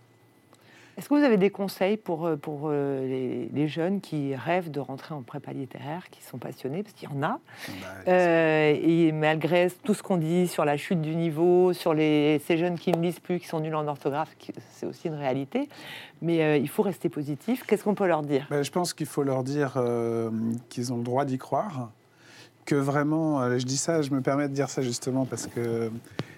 Est-ce 0.97 1.09
que 1.09 1.13
vous 1.15 1.23
avez 1.23 1.35
des 1.35 1.49
conseils 1.49 1.97
pour, 1.97 2.25
euh, 2.25 2.37
pour 2.37 2.63
euh, 2.65 3.05
les, 3.05 3.49
les 3.53 3.67
jeunes 3.67 3.99
qui 3.99 4.33
rêvent 4.33 4.71
de 4.71 4.79
rentrer 4.79 5.13
en 5.13 5.23
prépa 5.23 5.51
littéraire, 5.51 6.09
qui 6.09 6.23
sont 6.23 6.37
passionnés? 6.37 6.83
Parce 6.83 6.93
qu'il 6.95 7.09
y 7.09 7.11
en 7.11 7.21
a. 7.21 7.39
Bah, 7.81 7.87
Euh, 8.07 8.73
et 8.81 9.11
malgré 9.11 9.67
tout 9.83 9.93
ce 9.93 10.01
qu'on 10.01 10.17
dit 10.17 10.47
sur 10.47 10.63
la 10.63 10.77
chute 10.77 11.01
du 11.01 11.15
niveau, 11.15 11.73
sur 11.73 11.93
les, 11.93 12.39
ces 12.45 12.57
jeunes 12.57 12.79
qui 12.79 12.91
ne 12.91 13.01
lisent 13.01 13.19
plus, 13.19 13.39
qui 13.39 13.47
sont 13.47 13.59
nuls 13.59 13.75
en 13.75 13.87
orthographe, 13.87 14.35
c'est 14.71 14.85
aussi 14.85 15.07
une 15.09 15.15
réalité. 15.15 15.67
Mais 16.21 16.41
euh, 16.41 16.57
il 16.57 16.69
faut 16.69 16.81
rester 16.83 17.09
positif. 17.09 17.63
Qu'est-ce 17.67 17.83
qu'on 17.83 17.95
peut 17.95 18.07
leur 18.07 18.21
dire? 18.21 18.47
Ben, 18.49 18.63
je 18.63 18.71
pense 18.71 18.93
qu'il 18.93 19.07
faut 19.07 19.23
leur 19.23 19.43
dire 19.43 19.73
euh, 19.75 20.31
qu'ils 20.69 20.93
ont 20.93 20.97
le 20.97 21.03
droit 21.03 21.25
d'y 21.25 21.37
croire, 21.37 21.91
que 22.65 22.75
vraiment, 22.75 23.59
je 23.59 23.65
dis 23.65 23.77
ça, 23.77 24.01
je 24.01 24.11
me 24.11 24.21
permets 24.21 24.47
de 24.47 24.53
dire 24.53 24.69
ça 24.69 24.81
justement 24.81 25.25
parce 25.25 25.45
que 25.45 25.91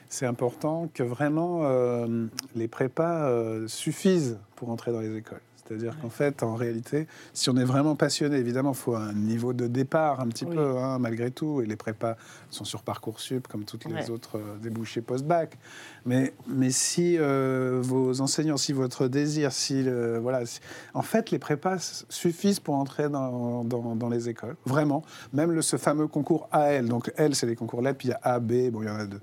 c'est 0.09 0.25
important, 0.25 0.89
que 0.93 1.03
vraiment 1.03 1.61
euh, 1.63 2.27
les 2.55 2.67
prépas 2.67 3.29
euh, 3.29 3.67
suffisent 3.67 4.39
pour 4.55 4.69
entrer 4.69 4.91
dans 4.91 5.01
les 5.01 5.15
écoles. 5.15 5.41
C'est-à-dire 5.67 5.97
qu'en 6.01 6.09
fait, 6.09 6.43
en 6.43 6.55
réalité, 6.55 7.07
si 7.33 7.49
on 7.49 7.57
est 7.57 7.63
vraiment 7.65 7.95
passionné, 7.95 8.37
évidemment, 8.37 8.71
il 8.71 8.77
faut 8.77 8.95
un 8.95 9.13
niveau 9.13 9.53
de 9.53 9.67
départ 9.67 10.19
un 10.21 10.27
petit 10.27 10.45
Oui. 10.45 10.55
peu, 10.55 10.77
hein, 10.77 10.97
malgré 10.99 11.31
tout. 11.31 11.61
Et 11.61 11.65
les 11.65 11.75
prépas 11.75 12.15
sont 12.49 12.63
sur 12.63 12.83
Parcoursup, 12.83 13.47
comme 13.47 13.65
toutes 13.65 13.85
les 13.85 13.93
Ouais. 13.93 14.09
autres 14.09 14.37
euh, 14.37 14.57
débouchés 14.61 15.01
post-bac. 15.01 15.57
Mais, 16.05 16.33
mais 16.47 16.71
si 16.71 17.17
euh, 17.17 17.79
vos 17.83 18.21
enseignants, 18.21 18.57
si 18.57 18.71
votre 18.73 19.07
désir, 19.07 19.51
si 19.51 19.83
le- 19.83 20.17
voilà, 20.19 20.45
si- 20.45 20.59
en 20.93 21.01
fait, 21.01 21.31
les 21.31 21.39
prépas 21.39 21.77
suffisent 22.09 22.59
pour 22.61 22.75
entrer 22.75 23.09
dans, 23.09 23.63
dans- 23.63 23.95
dans 23.95 24.09
les 24.09 24.29
écoles, 24.29 24.55
vraiment. 24.65 25.03
Même 25.33 25.51
le, 25.51 25.61
ce 25.61 25.75
fameux 25.77 26.07
concours 26.07 26.47
AL, 26.51 26.87
donc 26.87 27.11
L, 27.17 27.35
c'est 27.35 27.45
les 27.47 27.55
concours 27.55 27.81
lettres, 27.81 27.97
puis 27.97 28.07
il 28.07 28.11
y 28.11 28.13
a 28.13 28.19
A, 28.23 28.39
B, 28.39 28.69
bon, 28.71 28.81
il 28.83 28.87
y 28.87 28.89
en 28.89 28.95
a 28.95 29.05
deux. 29.05 29.21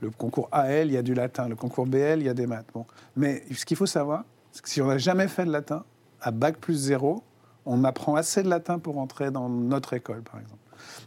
Le 0.00 0.10
concours 0.10 0.48
AL, 0.52 0.88
il 0.88 0.92
y 0.92 0.96
a 0.98 1.02
du 1.02 1.14
latin. 1.14 1.48
Le 1.48 1.56
concours 1.56 1.86
BL, 1.86 2.18
il 2.20 2.26
y 2.26 2.28
a 2.28 2.34
des 2.34 2.46
maths. 2.46 2.66
Bon. 2.74 2.84
Mais 3.16 3.42
ce 3.54 3.64
qu'il 3.64 3.76
faut 3.76 3.86
savoir, 3.86 4.24
si 4.64 4.80
on 4.82 4.86
n'a 4.86 4.98
jamais 4.98 5.28
fait 5.28 5.44
de 5.44 5.50
latin, 5.52 5.84
à 6.20 6.30
bac 6.30 6.58
plus 6.58 6.74
zéro, 6.74 7.22
on 7.64 7.84
apprend 7.84 8.14
assez 8.14 8.42
de 8.42 8.48
latin 8.48 8.78
pour 8.78 8.98
entrer 8.98 9.30
dans 9.30 9.48
notre 9.48 9.92
école, 9.92 10.22
par 10.22 10.40
exemple. 10.40 10.58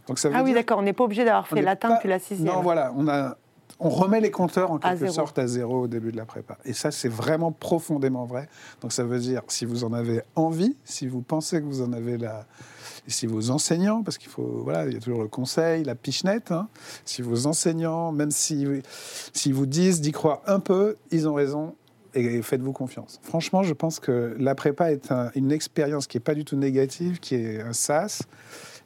Donc 0.06 0.18
ça 0.18 0.28
veut 0.28 0.34
Ah 0.36 0.42
oui, 0.42 0.52
d'accord. 0.52 0.78
On 0.78 0.82
n'est 0.82 0.92
pas 0.92 1.04
obligé 1.04 1.24
d'avoir 1.24 1.46
fait 1.48 1.62
latin 1.62 1.88
pas- 1.88 1.94
depuis 1.96 2.08
la 2.08 2.18
sixième. 2.18 2.52
Non, 2.52 2.60
voilà, 2.60 2.92
on, 2.96 3.08
a, 3.08 3.36
on 3.78 3.88
remet 3.88 4.20
les 4.20 4.30
compteurs 4.30 4.70
en 4.70 4.78
quelque 4.78 5.08
sorte 5.08 5.38
à 5.38 5.46
zéro 5.46 5.82
au 5.82 5.86
début 5.88 6.12
de 6.12 6.16
la 6.16 6.26
prépa. 6.26 6.58
Et 6.64 6.72
ça, 6.72 6.90
c'est 6.90 7.08
vraiment 7.08 7.50
profondément 7.52 8.24
vrai. 8.24 8.48
Donc 8.82 8.92
ça 8.92 9.04
veut 9.04 9.18
dire, 9.18 9.42
si 9.48 9.64
vous 9.64 9.84
en 9.84 9.92
avez 9.92 10.22
envie, 10.36 10.76
si 10.84 11.06
vous 11.06 11.22
pensez 11.22 11.60
que 11.60 11.66
vous 11.66 11.82
en 11.82 11.92
avez 11.92 12.18
la... 12.18 12.46
Et 13.06 13.10
si 13.10 13.26
vos 13.26 13.50
enseignants, 13.50 14.02
parce 14.02 14.18
qu'il 14.18 14.28
faut, 14.28 14.60
voilà, 14.62 14.84
il 14.86 14.92
y 14.92 14.96
a 14.96 15.00
toujours 15.00 15.22
le 15.22 15.28
conseil, 15.28 15.84
la 15.84 15.94
pichenette, 15.94 16.52
hein, 16.52 16.68
si 17.06 17.22
vos 17.22 17.46
enseignants, 17.46 18.12
même 18.12 18.30
si, 18.30 18.66
si 19.32 19.52
vous 19.52 19.64
disent 19.64 20.02
d'y 20.02 20.12
croire 20.12 20.42
un 20.46 20.60
peu, 20.60 20.96
ils 21.10 21.26
ont 21.26 21.32
raison 21.32 21.74
et 22.14 22.42
faites-vous 22.42 22.72
confiance. 22.72 23.20
Franchement, 23.22 23.62
je 23.62 23.72
pense 23.74 24.00
que 24.00 24.34
la 24.38 24.54
prépa 24.54 24.90
est 24.92 25.10
un- 25.12 25.30
une 25.34 25.52
expérience 25.52 26.06
qui 26.06 26.16
n'est 26.16 26.22
pas 26.22 26.34
du 26.34 26.44
tout 26.44 26.56
négative, 26.56 27.20
qui 27.20 27.34
est 27.36 27.60
un 27.60 27.72
sas 27.72 28.22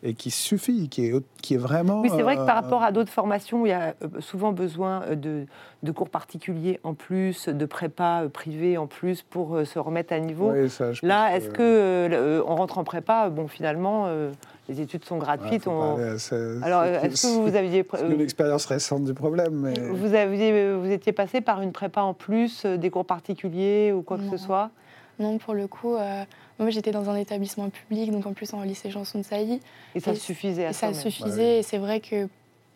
et 0.05 0.12
qui 0.12 0.31
suffit, 0.31 0.88
qui 0.90 1.07
est, 1.07 1.14
qui 1.40 1.55
est 1.55 1.59
vraiment... 1.59 2.03
Oui, 2.03 2.11
c'est 2.14 2.23
vrai 2.23 2.37
que 2.37 2.45
par 2.45 2.59
euh, 2.59 2.61
rapport 2.61 2.83
à 2.83 2.93
d'autres 2.93 3.11
formations 3.11 3.62
où 3.62 3.67
il 3.67 3.71
y 3.71 3.73
a 3.73 3.95
euh, 4.03 4.21
souvent 4.21 4.53
besoin 4.53 5.03
euh, 5.05 5.14
de, 5.14 5.47
de 5.83 5.93
cours 5.93 6.11
particuliers 6.11 6.79
en 6.85 6.93
plus, 6.93 7.49
de 7.49 7.64
prépa 7.64 8.25
privée 8.31 8.77
en 8.77 8.87
plus 8.87 9.23
pour 9.23 9.59
se 9.64 9.79
remettre 9.79 10.12
à 10.12 10.21
niveau. 10.21 10.51
ouais, 10.51 10.69
ça, 10.69 10.93
je 10.93 11.01
Là, 11.07 11.35
est-ce 11.35 11.49
que 11.49 11.62
euh, 11.62 12.43
on 12.47 12.55
rentre 12.55 12.77
en 12.77 12.85
prépa 12.85 13.31
Bon, 13.31 13.49
finalement, 13.49 14.05
euh, 14.09 14.31
les 14.69 14.83
études 14.83 15.07
sont 15.07 15.17
gratuites. 15.17 15.67
on- 15.67 15.97
Alors, 15.97 16.19
c'est- 16.19 17.07
est-ce 17.07 17.23
que 17.23 17.49
vous 17.51 17.57
aviez, 17.57 17.87
C'est 17.95 18.07
une 18.11 18.21
expérience 18.21 18.67
récente 18.67 19.05
du 19.05 19.14
problème, 19.14 19.55
mais 19.55 19.73
vous 19.88 20.14
aviez, 20.14 20.75
vous 20.75 20.90
étiez 20.90 21.12
passé 21.12 21.40
par 21.40 21.62
une 21.62 21.73
prépa 21.73 22.03
en 22.03 22.12
plus, 22.12 22.67
des 22.67 22.90
cours 22.90 23.07
particuliers 23.07 23.90
ou 23.93 24.03
quoi 24.03 24.19
que 24.19 24.25
ce 24.31 24.37
soit? 24.37 24.71
Non, 25.18 25.38
pour 25.38 25.55
le 25.55 25.66
coup, 25.66 25.94
euh, 25.94 26.24
moi 26.59 26.70
j'étais 26.70 26.90
dans 26.90 27.09
un 27.09 27.16
établissement 27.16 27.70
public, 27.70 28.11
donc 28.11 28.27
en 28.27 28.33
plus 28.33 28.53
en 28.55 28.62
lycée 28.62 28.90
Janson 28.90 29.18
de 29.18 29.24
Sailly. 29.24 29.61
Et 29.94 30.00
ça 30.00 30.12
Et 30.12 30.16
suffisait 30.16 30.66
à 30.66 30.70
Et 30.70 30.72
ça 30.72 30.92
suffisait, 30.94 31.59
et 31.59 31.62
c'est 31.62 31.79
vrai 31.79 32.00
que 32.00 32.29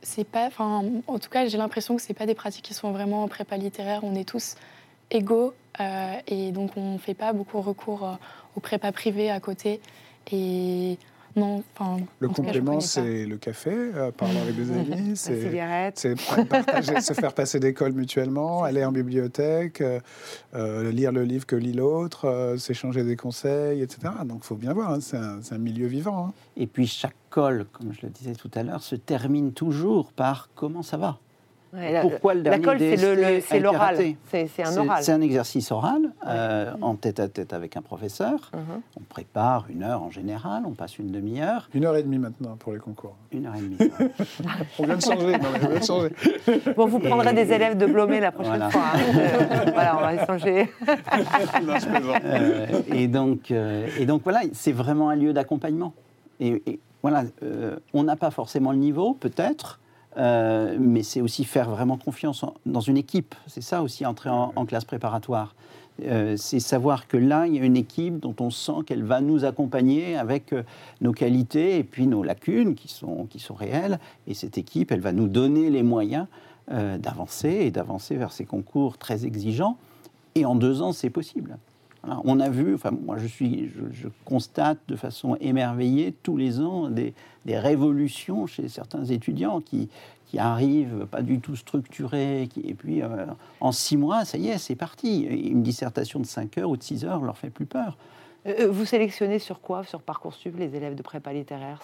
c'est 0.03 0.25
pas. 0.27 0.47
Enfin, 0.47 0.85
en 1.07 1.19
tout 1.19 1.31
cas, 1.31 1.47
j'ai 1.47 1.59
l'impression 1.59 1.97
que 1.97 2.03
c'est 2.03 2.15
pas 2.15 2.27
des 2.27 2.35
pratiques 2.35 2.65
qui 2.65 2.75
sont 2.75 2.93
vraiment 2.93 3.25
en 3.25 3.29
prépa 3.29 3.57
littéraire. 3.57 4.01
On 4.05 4.15
est 4.15 4.29
tous 4.29 4.55
égaux, 5.11 5.55
euh, 5.81 6.15
et 6.27 6.53
donc 6.53 6.77
on 6.77 6.99
fait 6.99 7.15
pas 7.15 7.33
beaucoup 7.33 7.61
recours 7.61 8.05
euh, 8.05 8.15
aux 8.57 8.61
prépas 8.61 8.93
privées 8.93 9.31
à 9.31 9.41
côté. 9.41 9.81
Et 10.31 10.99
non, 11.39 11.63
enfin. 11.75 12.03
le 12.19 12.29
complément, 12.29 12.81
c'est 12.81 13.25
le 13.27 13.37
café, 13.37 13.73
euh, 13.73 14.11
parler 14.11 14.39
avec 14.39 14.57
des 14.57 14.71
amis, 14.95 15.17
c'est 15.17 15.41
se 17.01 17.13
faire 17.13 17.33
passer 17.33 17.61
des 17.61 17.73
cols 17.75 17.93
mutuellement, 17.93 18.65
aller 18.65 18.85
en 18.85 18.93
bibliothèque, 18.93 19.81
euh, 19.81 20.01
euh, 20.55 20.91
lire 20.91 21.13
le 21.13 21.25
livre 21.25 21.47
que 21.47 21.57
lit 21.57 21.73
l'autre, 21.73 22.27
euh, 22.27 22.57
s'échanger 22.57 23.05
des 23.05 23.17
conseils, 23.17 23.83
etc. 23.83 24.13
Donc, 24.25 24.41
il 24.43 24.47
faut 24.47 24.57
bien 24.57 24.73
voir, 24.73 24.93
hein, 24.93 25.01
c'est 25.01 25.17
un, 25.17 25.41
c'est 25.43 25.55
un 25.55 25.59
milieu 25.59 25.87
vivant. 25.87 26.27
hein. 26.29 26.33
Et 26.57 26.67
puis 26.67 26.87
chaque 26.87 27.17
col, 27.31 27.67
comme 27.73 27.93
je 27.93 28.01
le 28.07 28.11
disais 28.11 28.35
tout 28.35 28.51
à 28.55 28.63
l'heure, 28.63 28.83
se 28.83 28.97
termine 28.97 29.53
toujours 29.53 30.13
par 30.13 30.49
comment 30.55 30.83
ça 30.83 30.97
va 30.97 31.19
Ouais, 31.75 31.93
la- 31.93 32.01
Pourquoi 32.01 32.33
le 32.35 32.43
La 32.43 32.59
dernier 32.59 32.65
colle, 32.65 32.79
c'est 33.43 33.61
l'oral. 33.61 33.97
C'est 34.31 34.43
un 34.43 34.47
C'est- 34.71 34.79
oral. 34.79 35.03
C'est 35.05 35.13
un 35.13 35.21
exercice 35.21 35.71
oral, 35.71 36.13
euh, 36.27 36.73
en 36.81 36.95
tête 36.95 37.21
à 37.21 37.29
tête 37.29 37.53
avec 37.53 37.77
un 37.77 37.83
professeur. 37.83 38.51
Mhm. 38.55 38.81
On 38.99 39.03
prépare 39.09 39.67
une 39.69 39.83
heure 39.83 40.03
en 40.03 40.11
général, 40.11 40.63
on 40.67 40.71
passe 40.73 40.99
une 40.99 41.11
demi-heure, 41.11 41.69
Une 41.75 41.85
heure 41.85 41.97
et 41.97 42.03
demie 42.03 42.19
maintenant 42.19 42.57
pour 42.59 42.73
les 42.73 42.79
concours. 42.79 43.17
une 43.33 43.47
heure 43.47 43.55
et 43.57 43.61
demie. 43.61 43.77
On 44.79 44.85
vient 44.85 44.97
de 44.97 45.03
changer. 45.03 45.33
non, 45.33 45.49
on 45.55 45.69
vient 45.69 45.79
de 45.81 45.85
changer. 45.85 46.11
Bon, 46.77 46.87
vous 46.87 46.99
prendrez 47.01 47.33
des 47.35 47.53
élèves 47.53 47.77
de 47.77 47.87
Blomé 47.87 48.21
la 48.21 48.33
prochaine 48.33 48.53
Voilà. 48.53 48.71
fois. 48.71 48.83
hein. 48.95 48.99
Euh, 49.15 49.71
voilà, 49.75 49.97
on 49.99 50.01
va 50.01 50.15
échanger. 50.15 50.69
Non, 51.67 51.75
je 51.79 51.87
plaisante. 51.87 52.23
Euh, 52.25 52.67
et, 52.95 53.09
donc, 53.09 53.51
euh, 53.51 53.87
et 53.99 54.07
donc 54.07 54.23
voilà, 54.23 54.41
c'est 54.53 54.73
vraiment 54.73 55.11
un 55.11 55.17
lieu 55.17 55.33
d'accompagnement. 55.33 55.93
Et, 56.41 56.63
et 56.67 56.81
voilà, 57.03 57.25
euh, 57.43 57.77
on 57.93 58.05
n'a 58.05 58.17
pas 58.17 58.31
forcément 58.31 58.71
le 58.73 58.79
niveau, 58.79 59.15
peut-être, 59.15 59.81
euh, 60.19 60.77
mais 60.81 61.03
c'est 61.03 61.21
aussi 61.21 61.45
faire 61.45 61.71
vraiment 61.71 61.97
confiance 61.97 62.45
dans 62.67 62.81
une 62.81 62.97
équipe. 62.97 63.35
C'est 63.47 63.63
ça 63.63 63.83
aussi, 63.83 64.05
entrer 64.05 64.31
en, 64.31 64.67
classe 64.67 64.85
préparatoire. 64.85 65.55
Euh, 66.05 66.37
c'est 66.37 66.61
savoir 66.61 67.09
que 67.09 67.17
là, 67.17 67.47
il 67.47 67.57
y 67.57 67.61
a 67.61 67.65
une 67.65 67.77
équipe 67.77 68.21
dont 68.21 68.35
on 68.41 68.51
sent 68.51 68.85
qu'elle 68.87 69.03
va 69.03 69.21
nous 69.21 69.45
accompagner 69.45 70.17
avec 70.17 70.53
euh, 70.53 70.63
nos 71.01 71.13
qualités 71.13 71.79
et 71.79 71.85
puis 71.85 72.07
nos 72.07 72.23
lacunes 72.23 72.75
qui 72.75 72.89
sont, 72.89 73.27
qui 73.27 73.39
sont 73.39 73.55
réelles. 73.55 73.99
Et 74.27 74.35
cette 74.35 74.59
équipe, 74.59 74.93
elle 74.93 75.01
va 75.01 75.13
nous 75.13 75.29
donner 75.29 75.71
les 75.71 75.83
moyens 75.83 76.27
d'avancer 76.71 77.49
et 77.49 77.71
d'avancer 77.71 78.17
vers 78.17 78.31
ces 78.31 78.45
concours 78.45 78.99
très 78.99 79.25
exigeants. 79.25 79.79
Et 80.35 80.45
en 80.45 80.55
deux 80.55 80.83
ans, 80.83 80.93
c'est 80.93 81.09
possible. 81.09 81.57
On 82.05 82.41
a 82.41 82.49
vu, 82.49 82.75
enfin 82.75 82.91
moi 82.91 83.19
je, 83.19 83.27
suis, 83.27 83.71
je, 83.93 84.09
constate 84.25 84.79
de 84.89 84.97
façon 84.97 85.37
émerveillée 85.41 86.15
tous 86.23 86.37
les 86.37 86.61
ans 86.61 86.89
des, 86.89 87.15
révolutions 87.47 88.47
chez 88.47 88.69
certains 88.69 89.05
étudiants 89.05 89.61
qui, 89.61 89.89
qui 90.27 90.39
arrivent 90.39 91.07
pas 91.11 91.23
du 91.23 91.41
tout 91.41 91.57
structurés, 91.57 92.49
qui, 92.53 92.61
et 92.61 92.75
puis 92.75 93.03
euh, 93.03 93.27
en 93.61 93.73
six 93.73 93.97
mois, 93.97 94.25
ça 94.25 94.39
y 94.39 94.49
est, 94.49 94.59
c'est 94.59 94.75
parti. 94.75 95.23
Une 95.23 95.63
dissertation 95.63 96.21
de 96.21 96.27
5 96.27 96.59
heures 96.59 96.71
ou 96.71 96.77
de 96.77 96.83
6 96.83 97.05
heures 97.05 97.23
leur 97.23 97.39
fait 97.39 97.51
plus 97.51 97.67
peur. 97.67 97.97
Euh, 98.47 98.55
euh, 98.61 98.69
vous 98.71 98.85
sélectionnez 98.85 99.39
sur 99.39 99.61
quoi? 99.61 99.85
Sur 99.85 100.03
Parcoursup 100.03 100.57
les 100.59 100.77
élèves 100.77 100.95
de 100.95 101.03
prépa 101.03 101.33
littéraire? 101.33 101.81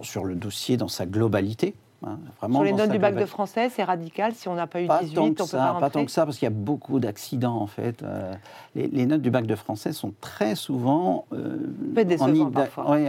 Sur 0.00 0.24
le 0.24 0.34
dossier 0.34 0.76
dans 0.76 0.88
sa 0.88 1.06
globalité. 1.06 1.74
Hein, 2.06 2.18
Sur 2.50 2.62
les 2.62 2.72
notes 2.72 2.90
du 2.90 2.98
bac 2.98 3.16
de 3.16 3.24
français, 3.24 3.68
c'est 3.68 3.84
radical. 3.84 4.34
Si 4.34 4.48
on 4.48 4.54
n'a 4.54 4.66
pas 4.66 4.80
eu 4.80 4.88
18, 4.88 5.18
on 5.18 5.34
peut 5.34 5.44
pas 5.50 5.72
rentrer. 5.72 5.80
Pas 5.80 5.90
tant 5.90 6.04
que 6.04 6.10
ça, 6.10 6.24
parce 6.24 6.38
qu'il 6.38 6.46
y 6.46 6.52
a 6.52 6.54
beaucoup 6.54 7.00
d'accidents 7.00 7.56
en 7.56 7.66
fait. 7.66 8.02
Euh, 8.02 8.32
les, 8.74 9.06
notes 9.06 9.22
du 9.22 9.30
bac 9.30 9.46
de 9.46 9.54
français 9.54 9.92
sont 9.92 10.12
très 10.20 10.54
souvent 10.54 11.26
euh, 11.32 11.56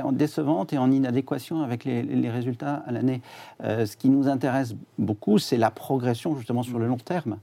en, 0.03 0.11
décevantes 0.11 0.73
et 0.73 0.77
en 0.77 0.91
inadéquation 0.91 1.61
avec 1.61 1.85
les, 1.85 2.29
résultats 2.29 2.83
à 2.87 2.91
l'année. 2.91 3.21
Euh, 3.63 3.85
ce 3.85 3.97
qui 3.97 4.09
nous 4.09 4.27
intéresse 4.27 4.75
beaucoup, 4.97 5.37
c'est 5.37 5.57
la 5.57 5.71
progression 5.71 6.35
justement 6.35 6.63
sur 6.63 6.79
le 6.79 6.87
long 6.87 6.97
terme. 6.97 7.37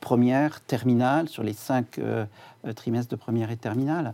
première, 0.00 0.60
terminale, 0.62 1.28
sur 1.28 1.42
les 1.42 1.52
cinq 1.52 2.00
trimestres 2.74 3.10
de 3.10 3.16
première 3.16 3.50
et 3.50 3.56
terminale. 3.56 4.12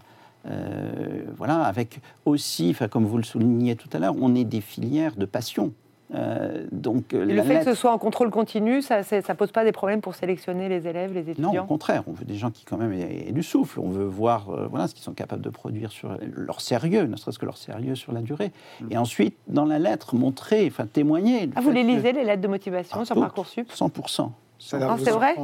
voilà, 1.37 1.63
avec 1.63 2.01
aussi, 2.25 2.75
comme 2.91 3.07
vous 3.07 3.19
le 3.19 3.25
souligniez 3.25 3.77
tout 3.77 3.89
à 3.93 3.99
l'heure, 3.99 4.17
on 4.21 4.35
est 4.35 4.45
des 4.45 4.61
filières 4.61 5.17
de 5.17 5.27
passion. 5.27 5.73
Euh, 6.15 6.67
donc, 6.71 7.15
euh, 7.15 7.25
le 7.25 7.43
fait 7.43 7.61
que 7.61 7.65
ce 7.65 7.75
soit 7.75 7.93
en 7.93 7.99
contrôle 7.99 8.31
continu, 8.31 8.83
ça 8.83 8.99
ne 9.01 9.35
pose 9.35 9.53
pas 9.53 9.65
des 9.65 9.73
problèmes 9.73 10.01
pour 10.01 10.15
sélectionner 10.15 10.69
les 10.69 10.87
élèves, 10.87 11.13
les 11.13 11.31
étudiants 11.31 11.53
Non, 11.53 11.61
au 11.63 11.67
contraire, 11.67 12.03
on 12.07 12.13
veut 12.13 12.25
des 12.25 12.37
gens 12.37 12.51
qui 12.51 12.65
quand 12.65 12.77
même 12.77 12.93
aient, 12.93 13.33
du 13.33 13.43
souffle. 13.43 13.81
On 13.81 13.89
veut 13.89 14.05
voir 14.05 14.51
euh, 14.51 14.67
voilà, 14.69 14.89
ce 14.89 14.95
qu'ils 14.95 15.05
sont 15.05 15.15
capables 15.15 15.43
de 15.43 15.51
produire 15.51 15.91
sur 15.91 16.17
leur 16.37 16.61
sérieux, 16.61 17.05
ne 17.05 17.17
serait-ce 17.17 17.39
que 17.39 17.47
leur 17.47 17.57
sérieux 17.57 17.95
sur 17.95 18.13
la 18.13 18.21
durée. 18.21 18.53
Mm. 18.81 18.87
Et 18.91 18.99
ensuite, 18.99 19.37
dans 19.49 19.65
la 19.65 19.79
lettre, 19.79 20.15
montrer, 20.15 20.67
enfin 20.67 20.87
témoigner. 20.87 21.49
Ah, 21.57 21.61
vous 21.61 21.71
les 21.71 21.83
lisez, 21.83 22.13
les 22.13 22.25
lettres 22.25 22.43
de 22.43 22.49
motivation 22.49 22.99
ah, 23.01 23.05
sur 23.05 23.17
Parcoursup? 23.17 23.71
100%. 23.71 24.31
Ah, 24.73 24.97
c'est 25.03 25.11
vrai 25.11 25.37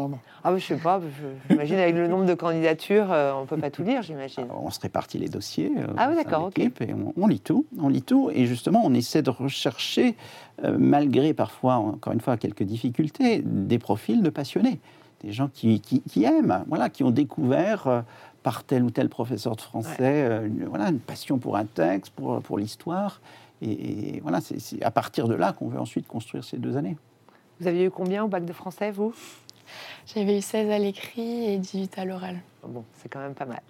ah, 0.44 0.56
Je 0.56 0.64
sais 0.64 0.76
pas. 0.76 1.00
J'imagine 1.50 1.76
avec 1.76 1.94
le 1.94 2.08
nombre 2.08 2.26
de 2.26 2.34
candidatures, 2.34 3.12
euh, 3.12 3.32
on 3.34 3.42
ne 3.42 3.46
peut 3.46 3.56
pas 3.56 3.70
tout 3.70 3.82
lire, 3.82 4.02
j'imagine. 4.02 4.46
On 4.50 4.70
se 4.70 4.80
répartit 4.80 5.18
les 5.18 5.28
dossiers. 5.28 5.72
Euh, 5.76 5.86
ah 5.96 6.08
oui, 6.10 6.16
d'accord, 6.16 6.44
ok. 6.44 6.58
Et 6.58 6.70
on, 7.16 7.26
lit 7.26 7.40
tout, 7.40 7.66
on 7.78 7.88
lit 7.88 8.02
tout. 8.02 8.30
Et 8.32 8.46
justement, 8.46 8.82
on 8.84 8.94
essaie 8.94 9.22
de 9.22 9.30
rechercher, 9.30 10.16
euh, 10.64 10.76
malgré 10.78 11.34
parfois, 11.34 11.74
encore 11.74 12.12
une 12.12 12.20
fois, 12.20 12.36
quelques 12.36 12.62
difficultés, 12.62 13.42
des 13.44 13.78
profils 13.78 14.22
de 14.22 14.30
passionnés. 14.30 14.80
Des 15.22 15.32
gens 15.32 15.48
qui, 15.52 15.80
qui, 15.80 16.24
aiment, 16.24 16.64
voilà, 16.68 16.88
qui 16.90 17.02
ont 17.02 17.10
découvert 17.10 18.04
par 18.44 18.62
tel 18.62 18.84
ou 18.84 18.90
tel 18.90 19.08
professeur 19.08 19.56
de 19.56 19.60
français 19.60 20.42
une, 20.46 20.64
voilà, 20.66 20.90
une 20.90 21.00
passion 21.00 21.38
pour 21.38 21.56
un 21.56 21.64
texte, 21.64 22.12
pour, 22.14 22.40
pour 22.40 22.56
l'histoire. 22.56 23.20
Et, 23.60 24.16
et 24.16 24.20
voilà, 24.20 24.40
c'est 24.40 24.80
à 24.80 24.92
partir 24.92 25.26
de 25.26 25.34
là 25.34 25.52
qu'on 25.52 25.66
veut 25.66 25.80
ensuite 25.80 26.06
construire 26.06 26.44
ces 26.44 26.56
deux 26.56 26.76
années. 26.76 26.96
Vous 27.60 27.66
aviez 27.66 27.84
eu 27.84 27.90
combien 27.90 28.24
au 28.24 28.28
bac 28.28 28.44
de 28.44 28.52
français, 28.52 28.90
vous? 28.90 29.12
J'avais 30.14 30.38
eu 30.38 30.42
16 30.42 30.70
à 30.70 30.78
l'écrit 30.78 31.50
et 31.52 31.58
18 31.58 31.98
à 31.98 32.04
l'oral. 32.04 32.36
Bon, 32.66 32.84
c'est 32.94 33.08
quand 33.08 33.20
même 33.20 33.34
pas 33.34 33.46
mal. 33.46 33.62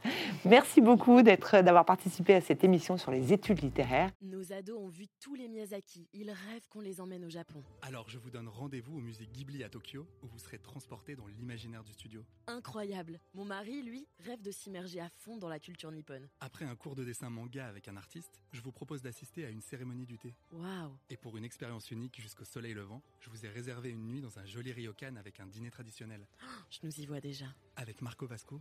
Merci 0.44 0.80
beaucoup 0.80 1.22
d'avoir 1.22 1.84
participé 1.84 2.34
à 2.34 2.40
cette 2.40 2.64
émission 2.64 2.96
sur 2.96 3.10
les 3.10 3.32
études 3.32 3.60
littéraires. 3.62 4.10
Nos 4.22 4.52
ados 4.52 4.78
ont 4.78 4.88
vu 4.88 5.06
tous 5.20 5.34
les 5.34 5.48
Miyazaki. 5.48 6.08
Ils 6.12 6.30
rêvent 6.30 6.66
qu'on 6.70 6.80
les 6.80 7.00
emmène 7.00 7.24
au 7.24 7.30
Japon. 7.30 7.62
Alors 7.82 8.08
je 8.08 8.18
vous 8.18 8.30
donne 8.30 8.48
rendez-vous 8.48 8.96
au 8.96 9.00
musée 9.00 9.26
Ghibli 9.26 9.62
à 9.62 9.68
Tokyo, 9.68 10.06
où 10.22 10.26
vous 10.26 10.38
serez 10.38 10.58
transporté 10.58 11.16
dans 11.16 11.26
l'imaginaire 11.26 11.84
du 11.84 11.92
studio. 11.92 12.24
Incroyable. 12.46 13.20
Mon 13.34 13.44
mari, 13.44 13.82
lui, 13.82 14.06
rêve 14.20 14.40
de 14.42 14.50
s'immerger 14.50 15.00
à 15.00 15.08
fond 15.08 15.36
dans 15.36 15.48
la 15.48 15.58
culture 15.58 15.92
nippone. 15.92 16.26
Après 16.40 16.64
un 16.64 16.74
cours 16.74 16.94
de 16.96 17.04
dessin 17.04 17.30
manga 17.30 17.66
avec 17.66 17.88
un 17.88 17.96
artiste, 17.96 18.40
je 18.52 18.60
vous 18.62 18.72
propose 18.72 19.02
d'assister 19.02 19.44
à 19.44 19.50
une 19.50 19.60
cérémonie 19.60 20.06
du 20.06 20.18
thé. 20.18 20.34
Waouh 20.52 20.92
Et 21.10 21.16
pour 21.16 21.36
une 21.36 21.44
expérience 21.44 21.90
unique 21.90 22.20
jusqu'au 22.20 22.44
soleil 22.44 22.74
levant, 22.74 23.02
je 23.20 23.30
vous 23.30 23.44
ai 23.44 23.48
réservé 23.48 23.90
une 23.90 24.06
nuit 24.06 24.20
dans 24.20 24.38
un 24.38 24.44
joli 24.46 24.72
ryokan 24.72 25.16
avec 25.16 25.40
un 25.40 25.46
dîner 25.46 25.70
traditionnel. 25.70 26.26
je 26.70 26.78
nous 26.82 27.00
y 27.00 27.06
vois 27.06 27.20
déjà. 27.20 27.46
Avec 27.76 28.02
Marco 28.02 28.26
Vasco, 28.26 28.60